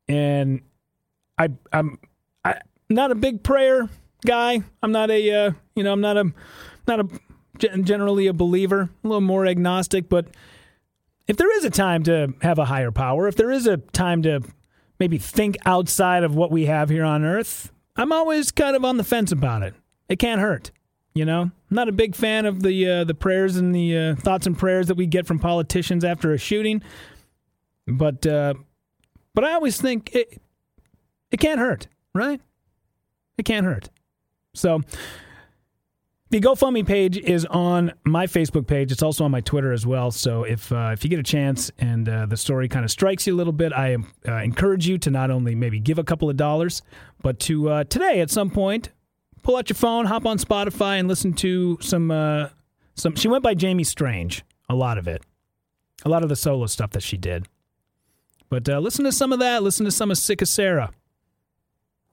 And 0.07 0.61
I, 1.39 1.49
I'm, 1.73 1.99
I, 2.45 2.57
not 2.91 3.11
a 3.11 3.15
big 3.15 3.43
prayer 3.43 3.89
guy. 4.27 4.65
I'm 4.83 4.93
not 4.93 5.11
a 5.11 5.31
uh, 5.47 5.53
you 5.75 5.83
know 5.83 5.95
I'm 5.95 6.03
not 6.03 6.19
a 6.19 6.31
not 6.87 7.01
a 7.01 7.09
generally 7.79 8.27
a 8.27 8.35
believer. 8.35 8.91
A 9.03 9.09
little 9.09 9.23
more 9.23 9.47
agnostic, 9.47 10.11
but 10.11 10.27
if 11.27 11.39
there 11.39 11.57
is 11.57 11.65
a 11.65 11.71
time 11.71 12.03
to 12.03 12.35
have 12.43 12.59
a 12.59 12.67
higher 12.67 12.91
power, 12.91 13.29
if 13.29 13.37
there 13.37 13.51
is 13.51 13.67
a 13.67 13.79
time 13.79 14.21
to 14.25 14.43
maybe 15.01 15.17
think 15.17 15.57
outside 15.65 16.23
of 16.23 16.35
what 16.35 16.51
we 16.51 16.67
have 16.67 16.91
here 16.91 17.05
on 17.05 17.25
Earth, 17.25 17.73
I'm 17.97 18.13
always 18.13 18.53
kind 18.53 18.77
of 18.77 18.85
on 18.85 18.99
the 18.99 19.05
fence 19.05 19.33
about 19.33 19.63
it. 19.63 19.73
It 20.07 20.19
can't 20.19 20.43
hurt. 20.43 20.71
You 21.15 21.25
know, 21.25 21.43
I'm 21.43 21.53
not 21.71 21.89
a 21.89 21.93
big 21.93 22.17
fan 22.17 22.45
of 22.45 22.63
the 22.63 22.89
uh, 22.89 23.05
the 23.05 23.15
prayers 23.15 23.57
and 23.57 23.73
the 23.73 23.97
uh, 23.97 24.15
thoughts 24.17 24.49
and 24.49 24.59
prayers 24.59 24.89
that 24.89 24.97
we 24.97 25.07
get 25.07 25.27
from 25.27 25.39
politicians 25.39 26.05
after 26.05 26.33
a 26.33 26.39
shooting, 26.39 26.83
but 27.87 28.27
uh, 28.27 28.55
but 29.33 29.45
I 29.45 29.53
always 29.53 29.81
think 29.81 30.13
it 30.13 30.43
it 31.31 31.39
can't 31.39 31.61
hurt, 31.61 31.87
right? 32.15 32.41
It 33.39 33.45
can't 33.45 33.65
hurt. 33.65 33.91
So 34.55 34.81
the 36.31 36.41
GoFundMe 36.41 36.85
page 36.85 37.17
is 37.17 37.45
on 37.47 37.93
my 38.05 38.27
Facebook 38.27 38.67
page. 38.67 38.91
It's 38.91 39.03
also 39.03 39.25
on 39.25 39.31
my 39.31 39.41
Twitter 39.41 39.73
as 39.73 39.87
well. 39.87 40.11
So 40.11 40.43
if 40.43 40.73
uh, 40.73 40.91
if 40.93 41.05
you 41.05 41.11
get 41.11 41.21
a 41.21 41.25
chance 41.25 41.71
and 41.79 42.09
uh, 42.09 42.27
the 42.27 42.37
story 42.37 42.69
kind 42.69 42.85
of 42.85 42.91
strikes 42.91 43.25
you 43.25 43.35
a 43.35 43.37
little 43.37 43.53
bit, 43.53 43.73
I 43.73 43.99
uh, 44.27 44.33
encourage 44.39 44.89
you 44.89 44.99
to 44.99 45.13
not 45.13 45.31
only 45.31 45.55
maybe 45.55 45.79
give 45.79 46.01
a 46.01 46.05
couple 46.05 46.29
of 46.29 46.37
dollars, 46.37 46.83
but 47.23 47.39
to 47.41 47.71
uh, 47.71 47.85
today 47.85 48.21
at 48.21 48.33
some 48.33 48.51
point 48.51 48.91
pull 49.45 49.57
out 49.57 49.69
your 49.69 49.77
phone, 49.77 50.07
hop 50.07 50.27
on 50.27 50.39
Spotify, 50.39 50.99
and 50.99 51.07
listen 51.07 51.33
to 51.35 51.79
some 51.81 52.11
uh, 52.11 52.49
some. 52.95 53.15
She 53.15 53.29
went 53.29 53.45
by 53.45 53.55
Jamie 53.55 53.85
Strange. 53.85 54.43
A 54.69 54.75
lot 54.75 54.99
of 54.99 55.07
it, 55.07 55.23
a 56.05 56.09
lot 56.09 56.23
of 56.23 56.29
the 56.29 56.37
solo 56.37 56.67
stuff 56.67 56.91
that 56.91 57.03
she 57.03 57.17
did. 57.17 57.47
But 58.49 58.69
uh, 58.69 58.79
listen 58.79 59.05
to 59.05 59.13
some 59.13 59.33
of 59.33 59.39
that. 59.39 59.63
Listen 59.63 59.85
to 59.85 59.91
some 59.91 60.11
of 60.11 60.19
Sick 60.19 60.43
of 60.43 60.49
Sarah. 60.49 60.91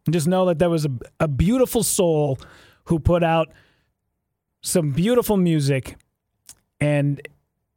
And 0.06 0.14
just 0.14 0.28
know 0.28 0.46
that 0.46 0.60
there 0.60 0.70
was 0.70 0.86
a, 0.86 0.92
a 1.20 1.28
beautiful 1.28 1.84
soul 1.84 2.40
who 2.86 3.00
put 3.00 3.24
out 3.24 3.50
some 4.62 4.92
beautiful 4.92 5.38
music. 5.38 5.98
And 6.80 7.22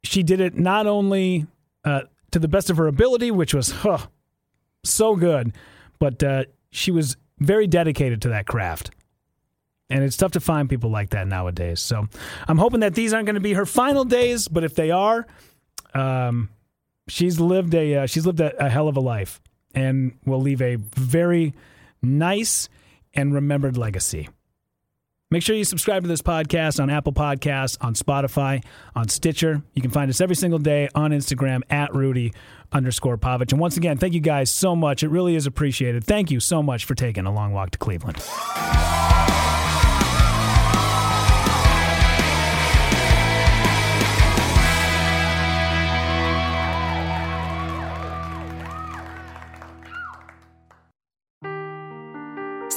she 0.03 0.23
did 0.23 0.41
it 0.41 0.57
not 0.57 0.87
only 0.87 1.45
uh, 1.83 2.01
to 2.31 2.39
the 2.39 2.47
best 2.47 2.69
of 2.69 2.77
her 2.77 2.87
ability, 2.87 3.31
which 3.31 3.53
was 3.53 3.71
huh, 3.71 4.07
so 4.83 5.15
good, 5.15 5.53
but 5.99 6.23
uh, 6.23 6.45
she 6.71 6.91
was 6.91 7.17
very 7.39 7.67
dedicated 7.67 8.21
to 8.23 8.29
that 8.29 8.47
craft. 8.47 8.91
And 9.89 10.03
it's 10.03 10.17
tough 10.17 10.31
to 10.31 10.39
find 10.39 10.67
people 10.69 10.89
like 10.89 11.11
that 11.11 11.27
nowadays. 11.27 11.79
So 11.79 12.07
I'm 12.47 12.57
hoping 12.57 12.79
that 12.79 12.95
these 12.95 13.13
aren't 13.13 13.27
going 13.27 13.35
to 13.35 13.41
be 13.41 13.53
her 13.53 13.65
final 13.65 14.03
days, 14.03 14.47
but 14.47 14.63
if 14.63 14.73
they 14.73 14.89
are, 14.89 15.27
um, 15.93 16.49
she's 17.07 17.39
lived 17.39 17.75
a 17.75 17.95
uh, 17.95 18.05
she's 18.07 18.25
lived 18.25 18.39
a, 18.39 18.65
a 18.65 18.69
hell 18.69 18.87
of 18.87 18.97
a 18.97 19.01
life, 19.01 19.39
and 19.75 20.17
will 20.25 20.41
leave 20.41 20.61
a 20.61 20.75
very 20.75 21.53
nice 22.01 22.67
and 23.13 23.33
remembered 23.33 23.77
legacy. 23.77 24.29
Make 25.31 25.41
sure 25.41 25.55
you 25.55 25.63
subscribe 25.63 26.03
to 26.03 26.07
this 26.07 26.21
podcast 26.21 26.79
on 26.81 26.89
Apple 26.89 27.11
Podcasts, 27.11 27.77
on 27.81 27.95
Spotify, 27.95 28.63
on 28.95 29.09
Stitcher. 29.09 29.63
You 29.73 29.81
can 29.81 29.89
find 29.89 30.09
us 30.09 30.21
every 30.21 30.35
single 30.35 30.59
day 30.59 30.87
on 30.93 31.11
Instagram 31.11 31.61
at 31.69 31.93
Rudy 31.95 32.31
underscore 32.71 33.17
Pavich. 33.17 33.51
And 33.51 33.59
once 33.59 33.75
again, 33.75 33.97
thank 33.97 34.13
you 34.13 34.19
guys 34.19 34.51
so 34.51 34.75
much. 34.75 35.01
It 35.01 35.09
really 35.09 35.35
is 35.35 35.47
appreciated. 35.47 36.03
Thank 36.03 36.29
you 36.29 36.39
so 36.39 36.61
much 36.61 36.85
for 36.85 36.93
taking 36.93 37.25
a 37.25 37.33
long 37.33 37.53
walk 37.53 37.71
to 37.71 37.77
Cleveland. 37.79 38.23